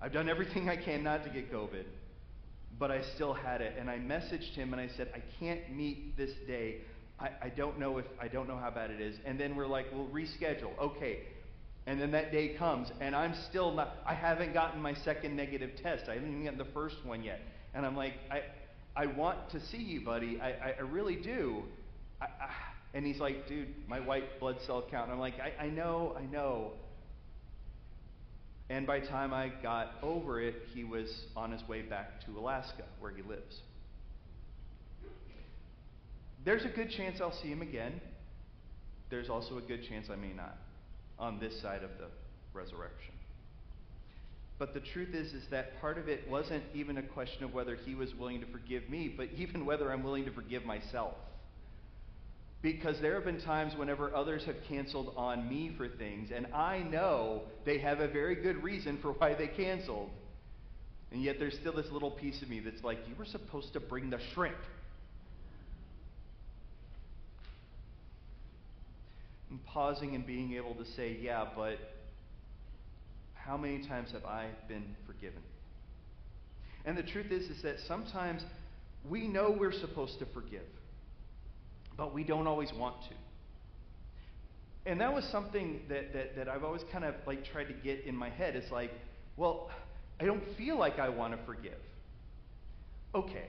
I've 0.00 0.12
done 0.12 0.28
everything 0.28 0.68
I 0.68 0.76
can 0.76 1.02
not 1.02 1.24
to 1.24 1.30
get 1.30 1.52
COVID, 1.52 1.84
but 2.78 2.92
I 2.92 3.02
still 3.16 3.34
had 3.34 3.60
it. 3.60 3.74
And 3.78 3.90
I 3.90 3.98
messaged 3.98 4.54
him 4.54 4.72
and 4.72 4.80
I 4.80 4.88
said, 4.96 5.08
I 5.12 5.22
can't 5.40 5.74
meet 5.74 6.16
this 6.16 6.30
day. 6.46 6.82
I, 7.22 7.46
I 7.46 7.48
don't 7.48 7.78
know 7.78 7.98
if 7.98 8.04
I 8.20 8.28
don't 8.28 8.48
know 8.48 8.58
how 8.58 8.70
bad 8.70 8.90
it 8.90 9.00
is. 9.00 9.16
And 9.24 9.38
then 9.38 9.54
we're 9.54 9.66
like, 9.66 9.86
we'll 9.92 10.08
reschedule. 10.08 10.76
Okay. 10.78 11.20
And 11.86 12.00
then 12.00 12.12
that 12.12 12.30
day 12.30 12.54
comes, 12.56 12.88
and 13.00 13.14
I'm 13.14 13.34
still 13.48 13.72
not. 13.72 13.96
I 14.06 14.14
haven't 14.14 14.52
gotten 14.52 14.80
my 14.80 14.94
second 14.94 15.36
negative 15.36 15.70
test. 15.82 16.04
I 16.08 16.14
haven't 16.14 16.30
even 16.30 16.44
gotten 16.44 16.58
the 16.58 16.72
first 16.72 16.96
one 17.04 17.22
yet. 17.22 17.40
And 17.74 17.84
I'm 17.84 17.96
like, 17.96 18.14
I, 18.30 18.42
I 18.94 19.06
want 19.06 19.50
to 19.50 19.60
see 19.66 19.78
you, 19.78 20.00
buddy. 20.00 20.40
I, 20.40 20.50
I, 20.50 20.74
I 20.78 20.82
really 20.82 21.16
do. 21.16 21.62
I, 22.20 22.26
I, 22.26 22.50
and 22.94 23.06
he's 23.06 23.18
like, 23.18 23.48
dude, 23.48 23.68
my 23.88 24.00
white 24.00 24.38
blood 24.38 24.58
cell 24.66 24.86
count. 24.90 25.04
And 25.04 25.14
I'm 25.14 25.18
like, 25.18 25.34
I, 25.40 25.64
I 25.64 25.68
know, 25.70 26.16
I 26.16 26.24
know. 26.26 26.72
And 28.68 28.86
by 28.86 29.00
the 29.00 29.06
time 29.06 29.34
I 29.34 29.50
got 29.62 29.94
over 30.02 30.40
it, 30.40 30.54
he 30.74 30.84
was 30.84 31.08
on 31.36 31.50
his 31.50 31.66
way 31.68 31.82
back 31.82 32.24
to 32.26 32.38
Alaska, 32.38 32.84
where 33.00 33.10
he 33.10 33.22
lives. 33.22 33.60
There's 36.44 36.64
a 36.64 36.68
good 36.68 36.90
chance 36.90 37.20
I'll 37.20 37.38
see 37.42 37.48
him 37.48 37.62
again. 37.62 38.00
There's 39.10 39.28
also 39.28 39.58
a 39.58 39.62
good 39.62 39.86
chance 39.88 40.08
I 40.10 40.16
may 40.16 40.32
not 40.32 40.56
on 41.18 41.38
this 41.38 41.60
side 41.60 41.84
of 41.84 41.90
the 41.98 42.06
resurrection. 42.52 43.14
But 44.58 44.74
the 44.74 44.80
truth 44.80 45.14
is 45.14 45.32
is 45.32 45.44
that 45.50 45.80
part 45.80 45.98
of 45.98 46.08
it 46.08 46.28
wasn't 46.28 46.62
even 46.74 46.98
a 46.98 47.02
question 47.02 47.44
of 47.44 47.52
whether 47.52 47.76
he 47.76 47.94
was 47.94 48.14
willing 48.14 48.40
to 48.40 48.46
forgive 48.46 48.88
me, 48.88 49.12
but 49.14 49.28
even 49.36 49.66
whether 49.66 49.90
I'm 49.92 50.02
willing 50.02 50.24
to 50.24 50.32
forgive 50.32 50.64
myself. 50.64 51.14
Because 52.60 53.00
there 53.00 53.14
have 53.14 53.24
been 53.24 53.40
times 53.40 53.74
whenever 53.76 54.14
others 54.14 54.44
have 54.44 54.54
canceled 54.68 55.14
on 55.16 55.48
me 55.48 55.74
for 55.76 55.88
things, 55.88 56.30
and 56.32 56.46
I 56.54 56.78
know 56.78 57.42
they 57.64 57.78
have 57.78 57.98
a 57.98 58.06
very 58.06 58.36
good 58.36 58.62
reason 58.62 58.98
for 59.02 59.12
why 59.18 59.34
they 59.34 59.48
canceled. 59.48 60.10
And 61.10 61.22
yet 61.22 61.36
there's 61.38 61.58
still 61.60 61.74
this 61.74 61.90
little 61.90 62.12
piece 62.12 62.40
of 62.40 62.48
me 62.48 62.60
that's 62.60 62.82
like, 62.82 62.98
you 63.08 63.14
were 63.16 63.26
supposed 63.26 63.72
to 63.74 63.80
bring 63.80 64.10
the 64.10 64.18
shrimp. 64.32 64.56
And 69.52 69.64
pausing 69.66 70.16
and 70.16 70.26
being 70.26 70.54
able 70.54 70.74
to 70.74 70.84
say, 70.96 71.16
yeah, 71.20 71.44
but 71.54 71.78
how 73.34 73.56
many 73.56 73.86
times 73.86 74.10
have 74.12 74.24
I 74.24 74.48
been 74.66 74.96
forgiven? 75.06 75.42
And 76.84 76.96
the 76.96 77.04
truth 77.04 77.30
is, 77.30 77.48
is 77.48 77.62
that 77.62 77.76
sometimes 77.86 78.42
we 79.08 79.28
know 79.28 79.54
we're 79.56 79.78
supposed 79.78 80.18
to 80.18 80.26
forgive 80.34 80.64
but 81.96 82.14
we 82.14 82.24
don't 82.24 82.46
always 82.46 82.72
want 82.72 82.96
to. 83.02 83.14
And 84.90 85.00
that 85.00 85.14
was 85.14 85.24
something 85.30 85.82
that, 85.88 86.12
that, 86.12 86.36
that 86.36 86.48
I've 86.48 86.64
always 86.64 86.82
kind 86.90 87.04
of 87.04 87.14
like 87.26 87.44
tried 87.44 87.68
to 87.68 87.72
get 87.72 88.04
in 88.04 88.16
my 88.16 88.30
head. 88.30 88.56
It's 88.56 88.72
like, 88.72 88.90
well, 89.36 89.70
I 90.20 90.24
don't 90.24 90.42
feel 90.58 90.76
like 90.76 90.98
I 90.98 91.08
want 91.08 91.38
to 91.38 91.46
forgive. 91.46 91.78
Okay. 93.14 93.46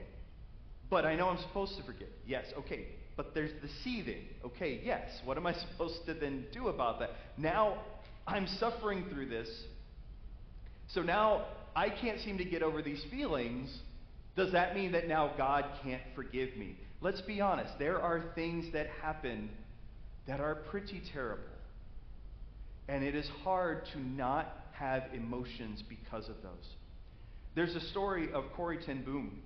But 0.90 1.04
I 1.04 1.16
know 1.16 1.28
I'm 1.28 1.38
supposed 1.38 1.76
to 1.78 1.82
forgive. 1.82 2.08
Yes, 2.26 2.44
okay. 2.58 2.86
But 3.16 3.34
there's 3.34 3.52
the 3.62 3.68
seething. 3.82 4.22
Okay, 4.44 4.80
yes. 4.84 5.08
What 5.24 5.36
am 5.36 5.46
I 5.46 5.52
supposed 5.72 6.04
to 6.06 6.14
then 6.14 6.46
do 6.52 6.68
about 6.68 6.98
that? 7.00 7.10
Now 7.36 7.78
I'm 8.26 8.46
suffering 8.58 9.06
through 9.10 9.28
this. 9.28 9.48
So 10.88 11.02
now 11.02 11.46
I 11.74 11.90
can't 11.90 12.20
seem 12.20 12.38
to 12.38 12.44
get 12.44 12.62
over 12.62 12.82
these 12.82 13.04
feelings. 13.10 13.76
Does 14.36 14.52
that 14.52 14.74
mean 14.74 14.92
that 14.92 15.08
now 15.08 15.32
God 15.36 15.64
can't 15.82 16.02
forgive 16.14 16.56
me? 16.56 16.76
Let's 17.00 17.20
be 17.20 17.40
honest, 17.40 17.72
there 17.78 18.00
are 18.00 18.24
things 18.34 18.72
that 18.72 18.86
happen 19.02 19.50
that 20.26 20.40
are 20.40 20.54
pretty 20.54 21.02
terrible. 21.12 21.42
And 22.88 23.04
it 23.04 23.14
is 23.14 23.28
hard 23.42 23.86
to 23.92 24.00
not 24.00 24.64
have 24.72 25.04
emotions 25.14 25.82
because 25.88 26.28
of 26.28 26.36
those. 26.42 26.66
There's 27.54 27.74
a 27.74 27.80
story 27.90 28.32
of 28.32 28.44
Corrie 28.56 28.80
ten 28.84 29.04
Boom, 29.04 29.40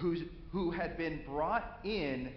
who's, 0.00 0.20
who 0.52 0.70
had 0.70 0.96
been 0.96 1.20
brought 1.26 1.78
in 1.84 2.30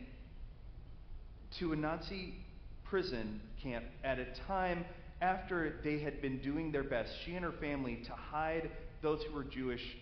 to 1.60 1.74
a 1.74 1.76
Nazi 1.76 2.36
prison 2.84 3.42
camp 3.62 3.86
at 4.04 4.20
a 4.20 4.26
time 4.48 4.86
after 5.22 5.76
they 5.84 6.00
had 6.00 6.22
been 6.22 6.40
doing 6.40 6.72
their 6.72 6.84
best, 6.84 7.12
she 7.26 7.36
and 7.36 7.46
her 7.46 7.54
family, 7.54 8.02
to 8.06 8.12
hide 8.12 8.70
those 9.02 9.22
who 9.24 9.34
were 9.34 9.44
Jewish 9.44 9.98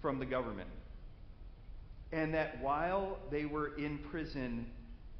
from 0.00 0.18
the 0.18 0.26
government 0.26 0.68
and 2.14 2.32
that 2.32 2.60
while 2.62 3.18
they 3.30 3.44
were 3.44 3.76
in 3.76 3.98
prison, 4.10 4.66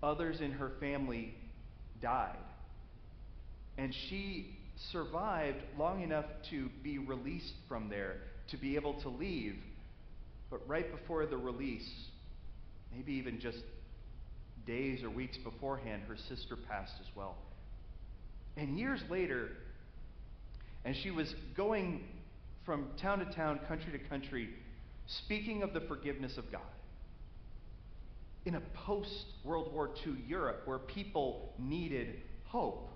others 0.00 0.40
in 0.40 0.52
her 0.52 0.70
family 0.78 1.34
died. 2.00 2.36
And 3.76 3.92
she 3.92 4.56
survived 4.92 5.58
long 5.76 6.02
enough 6.02 6.26
to 6.50 6.68
be 6.84 6.98
released 6.98 7.54
from 7.68 7.88
there, 7.88 8.18
to 8.48 8.56
be 8.56 8.76
able 8.76 8.94
to 9.00 9.08
leave. 9.08 9.56
But 10.54 10.68
right 10.68 10.88
before 10.88 11.26
the 11.26 11.36
release, 11.36 11.90
maybe 12.94 13.14
even 13.14 13.40
just 13.40 13.58
days 14.64 15.02
or 15.02 15.10
weeks 15.10 15.36
beforehand, 15.36 16.02
her 16.06 16.16
sister 16.28 16.54
passed 16.54 16.92
as 17.00 17.08
well. 17.16 17.34
And 18.56 18.78
years 18.78 19.00
later, 19.10 19.48
and 20.84 20.94
she 20.94 21.10
was 21.10 21.34
going 21.56 22.04
from 22.64 22.86
town 23.02 23.18
to 23.18 23.24
town, 23.34 23.58
country 23.66 23.90
to 23.90 23.98
country, 24.08 24.48
speaking 25.24 25.64
of 25.64 25.74
the 25.74 25.80
forgiveness 25.80 26.38
of 26.38 26.52
God 26.52 26.60
in 28.44 28.54
a 28.54 28.62
post 28.86 29.26
World 29.44 29.72
War 29.72 29.90
II 30.06 30.14
Europe 30.28 30.62
where 30.66 30.78
people 30.78 31.52
needed 31.58 32.20
hope. 32.46 32.90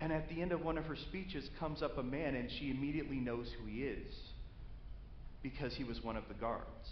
And 0.00 0.10
at 0.10 0.30
the 0.30 0.40
end 0.40 0.52
of 0.52 0.64
one 0.64 0.78
of 0.78 0.86
her 0.86 0.96
speeches 0.96 1.50
comes 1.60 1.82
up 1.82 1.98
a 1.98 2.02
man 2.02 2.36
and 2.36 2.50
she 2.50 2.70
immediately 2.70 3.16
knows 3.16 3.48
who 3.60 3.66
he 3.66 3.82
is 3.82 4.14
because 5.42 5.74
he 5.74 5.84
was 5.84 6.02
one 6.02 6.16
of 6.16 6.24
the 6.28 6.34
guards. 6.34 6.90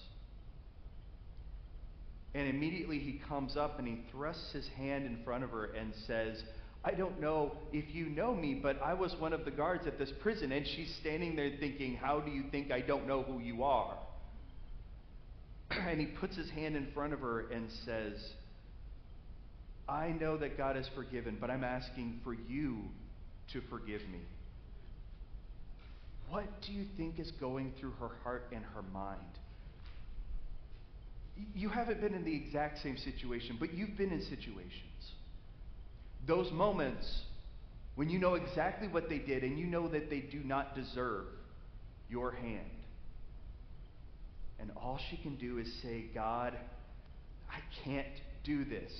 And 2.35 2.49
immediately 2.49 2.99
he 2.99 3.21
comes 3.29 3.57
up 3.57 3.79
and 3.79 3.89
he 3.89 4.03
thrusts 4.11 4.53
his 4.53 4.69
hand 4.77 5.05
in 5.05 5.23
front 5.25 5.43
of 5.43 5.51
her 5.51 5.67
and 5.67 5.93
says, 6.07 6.43
I 6.85 6.93
don't 6.93 7.21
know 7.21 7.57
if 7.73 7.95
you 7.95 8.07
know 8.07 8.35
me, 8.35 8.55
but 8.55 8.81
I 8.83 8.95
was 8.95 9.15
one 9.19 9.33
of 9.33 9.45
the 9.45 9.51
guards 9.51 9.87
at 9.87 9.99
this 9.99 10.11
prison. 10.23 10.53
And 10.53 10.67
she's 10.67 10.95
standing 11.01 11.37
there 11.37 11.51
thinking, 11.59 11.97
How 11.97 12.21
do 12.21 12.31
you 12.31 12.45
think 12.51 12.71
I 12.71 12.81
don't 12.81 13.07
know 13.07 13.23
who 13.23 13.41
you 13.41 13.65
are? 13.65 13.97
and 15.71 16.01
he 16.01 16.07
puts 16.07 16.37
his 16.37 16.49
hand 16.51 16.77
in 16.77 16.89
front 16.95 17.13
of 17.13 17.21
her 17.21 17.49
and 17.51 17.69
says, 17.85 18.15
I 19.89 20.11
know 20.11 20.37
that 20.39 20.57
God 20.57 20.77
has 20.77 20.89
forgiven, 20.95 21.37
but 21.41 21.51
I'm 21.51 21.65
asking 21.65 22.21
for 22.23 22.33
you 22.33 22.79
to 23.53 23.61
forgive 23.69 24.03
me. 24.03 24.21
What 26.31 26.63
do 26.63 26.73
you 26.73 26.87
think 26.97 27.19
is 27.19 27.31
going 27.33 27.73
through 27.79 27.93
her 28.01 28.11
heart 28.23 28.47
and 28.53 28.65
her 28.75 28.83
mind? 28.95 29.21
You 31.55 31.69
haven't 31.69 32.01
been 32.01 32.15
in 32.15 32.25
the 32.25 32.35
exact 32.35 32.83
same 32.83 32.97
situation, 32.97 33.57
but 33.59 33.75
you've 33.75 33.97
been 33.97 34.13
in 34.13 34.23
situations. 34.23 35.13
Those 36.27 36.51
moments 36.53 37.07
when 37.97 38.09
you 38.09 38.19
know 38.19 38.35
exactly 38.35 38.89
what 38.89 39.09
they 39.09 39.19
did 39.19 39.43
and 39.43 39.59
you 39.59 39.67
know 39.67 39.89
that 39.89 40.09
they 40.09 40.21
do 40.21 40.41
not 40.45 40.75
deserve 40.75 41.27
your 42.09 42.33
hand. 42.33 42.71
And 44.59 44.71
all 44.77 44.99
she 45.11 45.17
can 45.17 45.37
do 45.37 45.59
is 45.59 45.71
say, 45.83 46.05
God, 46.15 46.55
I 47.51 47.59
can't 47.85 48.07
do 48.45 48.65
this, 48.65 48.93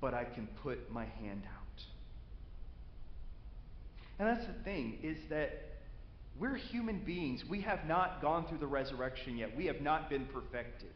but 0.00 0.14
I 0.14 0.24
can 0.24 0.48
put 0.62 0.90
my 0.90 1.04
hand 1.04 1.42
out. 1.46 1.63
And 4.18 4.28
that's 4.28 4.46
the 4.46 4.62
thing, 4.64 4.98
is 5.02 5.18
that 5.30 5.74
we're 6.38 6.56
human 6.56 6.98
beings. 7.00 7.44
We 7.48 7.60
have 7.62 7.86
not 7.86 8.20
gone 8.20 8.46
through 8.46 8.58
the 8.58 8.66
resurrection 8.66 9.36
yet. 9.36 9.56
We 9.56 9.66
have 9.66 9.80
not 9.80 10.10
been 10.10 10.26
perfected. 10.26 10.90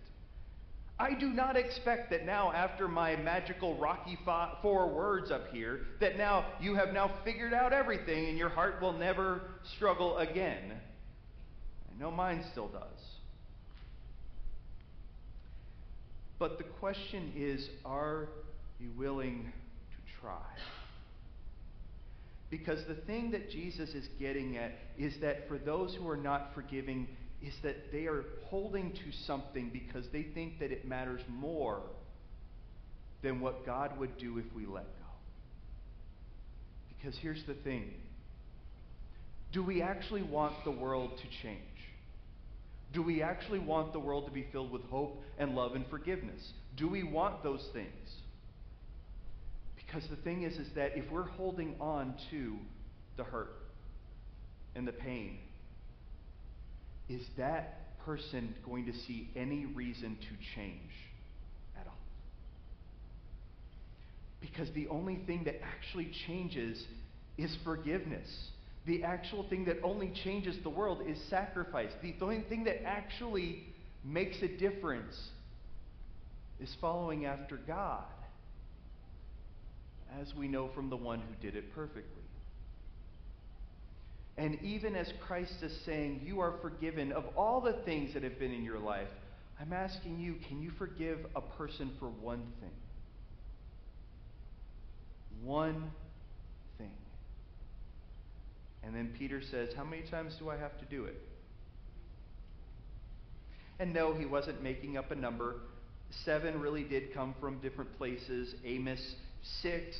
I 1.01 1.15
do 1.15 1.29
not 1.29 1.57
expect 1.57 2.11
that 2.11 2.27
now, 2.27 2.51
after 2.53 2.89
my 2.89 3.15
magical 3.15 3.77
Rocky 3.77 4.19
Four 4.63 4.89
words 4.89 5.31
up 5.31 5.53
here, 5.53 5.83
that 6.01 6.17
now 6.17 6.47
you 6.61 6.75
have 6.75 6.93
now 6.93 7.13
figured 7.25 7.55
out 7.55 7.73
everything 7.73 8.27
and 8.27 8.37
your 8.37 8.49
heart 8.49 8.83
will 8.83 8.93
never 8.93 9.43
struggle 9.77 10.19
again. 10.19 10.73
I 10.73 12.01
know 12.01 12.11
mine 12.11 12.45
still 12.51 12.67
does. 12.67 12.83
But 16.41 16.59
the 16.59 16.65
question 16.65 17.33
is 17.37 17.69
are 17.85 18.29
you 18.81 18.91
willing 18.97 19.53
to 19.91 20.21
try? 20.21 20.43
Because 22.51 22.79
the 22.89 22.95
thing 22.95 23.31
that 23.33 23.51
Jesus 23.51 23.91
is 23.91 24.09
getting 24.19 24.57
at 24.57 24.73
is 24.97 25.15
that 25.21 25.49
for 25.49 25.59
those 25.59 25.95
who 25.95 26.09
are 26.09 26.17
not 26.17 26.55
forgiving, 26.55 27.07
is 27.43 27.55
that 27.63 27.93
they 27.93 28.07
are 28.07 28.25
holding 28.47 28.93
to 28.93 29.13
something 29.27 29.71
because 29.73 30.05
they 30.13 30.23
think 30.23 30.59
that 30.59 30.73
it 30.73 30.87
matters 30.87 31.21
more 31.29 31.83
than 33.23 33.41
what 33.41 33.67
God 33.67 33.99
would 33.99 34.17
do 34.19 34.39
if 34.39 34.47
we 34.57 34.67
let 34.67 34.85
go. 34.85 35.07
Because 36.89 37.17
here's 37.21 37.43
the 37.47 37.55
thing 37.55 37.93
do 39.53 39.63
we 39.63 39.83
actually 39.83 40.23
want 40.23 40.53
the 40.65 40.71
world 40.71 41.13
to 41.17 41.43
change? 41.43 41.63
Do 42.93 43.03
we 43.03 43.23
actually 43.23 43.59
want 43.59 43.93
the 43.93 43.99
world 43.99 44.27
to 44.27 44.33
be 44.33 44.47
filled 44.53 44.71
with 44.71 44.83
hope 44.85 45.23
and 45.39 45.55
love 45.55 45.75
and 45.75 45.87
forgiveness? 45.89 46.53
Do 46.77 46.89
we 46.89 47.03
want 47.03 47.43
those 47.43 47.67
things? 47.73 48.11
Because 49.88 50.09
the 50.11 50.16
thing 50.16 50.42
is, 50.42 50.55
is 50.59 50.68
that 50.74 50.96
if 50.96 51.11
we're 51.11 51.29
holding 51.29 51.74
on 51.81 52.14
to 52.31 52.57
the 53.16 53.24
hurt 53.24 53.57
and 54.77 54.87
the 54.87 54.92
pain, 54.92 55.38
is 57.09 57.22
that 57.38 57.96
person 58.05 58.55
going 58.66 58.85
to 58.85 58.92
see 58.92 59.31
any 59.35 59.64
reason 59.64 60.18
to 60.20 60.55
change 60.55 60.92
at 61.74 61.87
all? 61.87 61.96
Because 64.42 64.68
the 64.74 64.88
only 64.88 65.20
thing 65.27 65.44
that 65.44 65.57
actually 65.62 66.11
changes 66.27 66.85
is 67.38 67.57
forgiveness. 67.64 68.29
The 68.87 69.05
actual 69.05 69.48
thing 69.48 69.64
that 69.66 69.79
only 69.83 70.12
changes 70.22 70.57
the 70.62 70.70
world 70.70 71.01
is 71.07 71.18
sacrifice. 71.31 71.90
The 72.03 72.14
only 72.20 72.44
thing 72.46 72.64
that 72.64 72.85
actually 72.87 73.64
makes 74.05 74.37
a 74.42 74.48
difference 74.48 75.16
is 76.61 76.74
following 76.79 77.24
after 77.24 77.57
God, 77.57 78.05
as 80.21 80.35
we 80.35 80.49
know 80.49 80.68
from 80.75 80.90
the 80.90 80.97
one 80.97 81.21
who 81.21 81.47
did 81.47 81.57
it 81.57 81.75
perfectly. 81.75 82.23
And 84.37 84.57
even 84.62 84.94
as 84.94 85.12
Christ 85.27 85.55
is 85.62 85.77
saying, 85.85 86.23
You 86.25 86.40
are 86.40 86.55
forgiven 86.62 87.12
of 87.12 87.25
all 87.37 87.61
the 87.61 87.75
things 87.85 88.14
that 88.14 88.23
have 88.23 88.38
been 88.38 88.53
in 88.53 88.62
your 88.64 88.79
life, 88.79 89.09
I'm 89.61 89.73
asking 89.73 90.21
you, 90.21 90.37
can 90.49 90.62
you 90.62 90.71
forgive 90.79 91.18
a 91.35 91.40
person 91.40 91.90
for 91.99 92.07
one 92.07 92.44
thing? 92.61 92.71
One 95.42 95.90
thing. 96.79 96.92
And 98.85 98.94
then 98.94 99.12
Peter 99.18 99.42
says, 99.51 99.71
How 99.77 99.85
many 99.85 100.03
times 100.03 100.35
do 100.38 100.49
I 100.49 100.57
have 100.57 100.79
to 100.79 100.85
do 100.85 101.05
it? 101.05 101.21
And 103.81 103.92
no, 103.92 104.14
he 104.14 104.25
wasn't 104.25 104.62
making 104.62 104.97
up 104.97 105.11
a 105.11 105.16
number. 105.16 105.57
Seven 106.25 106.61
really 106.61 106.85
did 106.85 107.12
come 107.12 107.35
from 107.40 107.59
different 107.59 107.97
places. 107.99 108.55
Amos 108.64 109.01
6, 109.62 109.96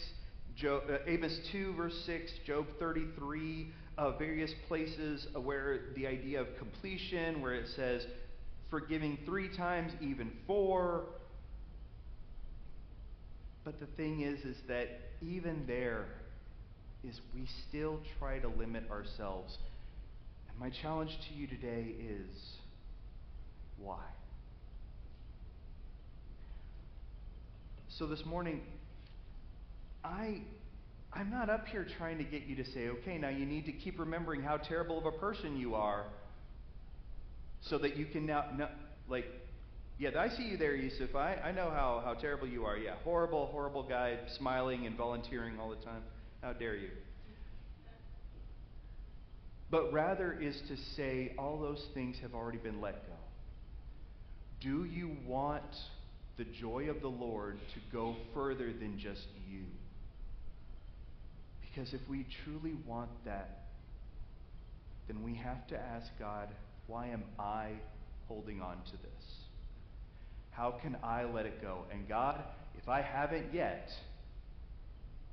Job, 0.57 0.83
uh, 0.90 0.98
Amos 1.07 1.38
2, 1.53 1.74
verse 1.74 2.03
6, 2.07 2.33
Job 2.46 2.66
33, 2.79 3.68
uh, 3.96 4.12
various 4.12 4.53
places 4.66 5.27
where 5.35 5.81
the 5.94 6.07
idea 6.07 6.40
of 6.40 6.46
completion, 6.59 7.40
where 7.40 7.55
it 7.55 7.66
says 7.74 8.07
forgiving 8.70 9.18
three 9.24 9.55
times, 9.57 9.92
even 10.01 10.31
four. 10.46 11.05
But 13.64 13.81
the 13.81 13.87
thing 13.96 14.20
is, 14.20 14.40
is 14.44 14.57
that 14.68 14.88
even 15.22 15.64
there 15.66 16.07
is 17.05 17.20
we 17.35 17.46
still 17.68 18.01
try 18.18 18.38
to 18.38 18.48
limit 18.48 18.85
ourselves. 18.90 19.57
And 20.48 20.59
my 20.59 20.70
challenge 20.70 21.16
to 21.29 21.35
you 21.35 21.46
today 21.46 21.94
is 22.01 22.29
why? 23.79 24.05
So 27.88 28.07
this 28.07 28.24
morning, 28.24 28.61
I 30.09 30.40
I'm 31.12 31.31
not 31.31 31.49
up 31.49 31.66
here 31.66 31.87
trying 31.97 32.18
to 32.18 32.25
get 32.25 32.44
you 32.47 32.57
to 32.57 32.64
say, 32.73 32.88
okay, 32.88 33.18
now 33.18 33.31
you 33.31 33.47
need 33.47 33.64
to 33.66 33.73
keep 33.73 33.99
remembering 33.99 34.42
how 34.42 34.57
terrible 34.57 34.99
of 34.99 35.07
a 35.07 35.18
person 35.18 35.57
you 35.57 35.75
are 35.75 36.05
so 37.62 37.79
that 37.79 37.97
you 37.97 38.07
can 38.07 38.27
now, 38.27 38.44
no, 38.57 38.68
like, 39.09 39.25
yeah, 39.99 40.11
I 40.18 40.29
see 40.29 40.44
you 40.44 40.57
there, 40.57 40.77
Yusuf. 40.77 41.14
I, 41.16 41.35
I 41.37 41.53
know 41.53 41.71
how, 41.71 42.03
how 42.05 42.14
terrible 42.14 42.47
you 42.47 42.64
are. 42.66 42.77
Yeah, 42.77 42.94
horrible, 43.03 43.47
horrible 43.47 43.83
guy, 43.83 44.16
smiling 44.37 44.87
and 44.87 44.97
volunteering 44.97 45.59
all 45.59 45.71
the 45.71 45.85
time. 45.85 46.03
How 46.42 46.53
dare 46.53 46.77
you? 46.77 46.90
But 49.71 49.92
rather 49.92 50.33
is 50.40 50.57
to 50.68 50.77
say 50.94 51.35
all 51.38 51.59
those 51.59 51.85
things 51.94 52.16
have 52.23 52.35
already 52.35 52.59
been 52.59 52.81
let 52.81 53.07
go. 53.07 53.14
Do 54.61 54.85
you 54.85 55.16
want 55.27 55.64
the 56.37 56.44
joy 56.44 56.88
of 56.90 57.01
the 57.01 57.09
Lord 57.09 57.59
to 57.75 57.81
go 57.92 58.14
further 58.35 58.73
than 58.73 58.99
just 58.99 59.27
you? 59.51 59.64
Because 61.79 61.95
if 61.95 62.01
we 62.09 62.27
truly 62.45 62.75
want 62.88 63.11
that, 63.25 63.67
then 65.07 65.23
we 65.23 65.37
have 65.37 65.64
to 65.69 65.79
ask 65.79 66.07
God, 66.19 66.49
why 66.88 67.07
am 67.07 67.23
I 67.38 67.71
holding 68.27 68.61
on 68.61 68.79
to 68.87 68.93
this? 68.93 69.25
How 70.51 70.73
can 70.83 70.97
I 71.05 71.23
let 71.23 71.47
it 71.47 71.62
go? 71.62 71.85
And 71.93 72.09
God, 72.09 72.43
if 72.77 72.88
I 72.88 73.01
haven't 73.01 73.55
yet, 73.55 73.88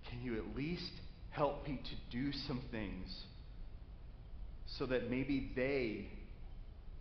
can 0.08 0.22
you 0.22 0.38
at 0.38 0.56
least 0.56 0.92
help 1.32 1.68
me 1.68 1.80
to 1.84 2.16
do 2.16 2.32
some 2.48 2.62
things 2.70 3.08
so 4.78 4.86
that 4.86 5.10
maybe 5.10 5.52
they 5.56 6.06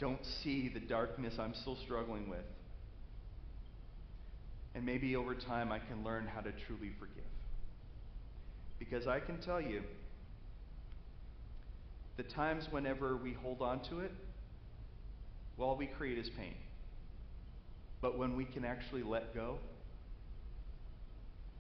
don't 0.01 0.25
see 0.43 0.71
the 0.73 0.81
darkness 0.81 1.35
I'm 1.39 1.55
still 1.61 1.77
struggling 1.85 2.31
with? 2.31 2.47
And 4.75 4.87
maybe 4.87 5.17
over 5.17 5.35
time 5.35 5.71
I 5.71 5.81
can 5.81 6.03
learn 6.03 6.27
how 6.27 6.41
to 6.41 6.51
truly 6.67 6.93
forgive. 6.99 7.25
Because 8.79 9.07
I 9.07 9.21
can 9.21 9.39
tell 9.39 9.61
you, 9.61 9.83
the 12.17 12.23
times 12.23 12.69
whenever 12.71 13.17
we 13.17 13.33
hold 13.33 13.61
on 13.61 13.81
to 13.85 14.01
it, 14.01 14.13
well, 15.57 15.71
all 15.71 15.77
we 15.77 15.87
create 15.87 16.19
is 16.19 16.31
pain. 16.31 16.55
But 18.01 18.19
when 18.19 18.37
we 18.37 18.45
can 18.45 18.65
actually 18.65 19.03
let 19.03 19.35
go, 19.35 19.59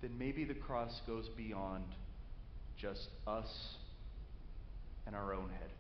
then 0.02 0.18
maybe 0.18 0.44
the 0.44 0.54
cross 0.54 1.00
goes 1.06 1.28
beyond 1.36 1.84
just 2.76 3.08
us 3.26 3.76
and 5.06 5.16
our 5.16 5.32
own 5.32 5.48
head. 5.48 5.70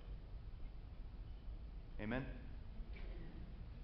Amen? 2.00 2.24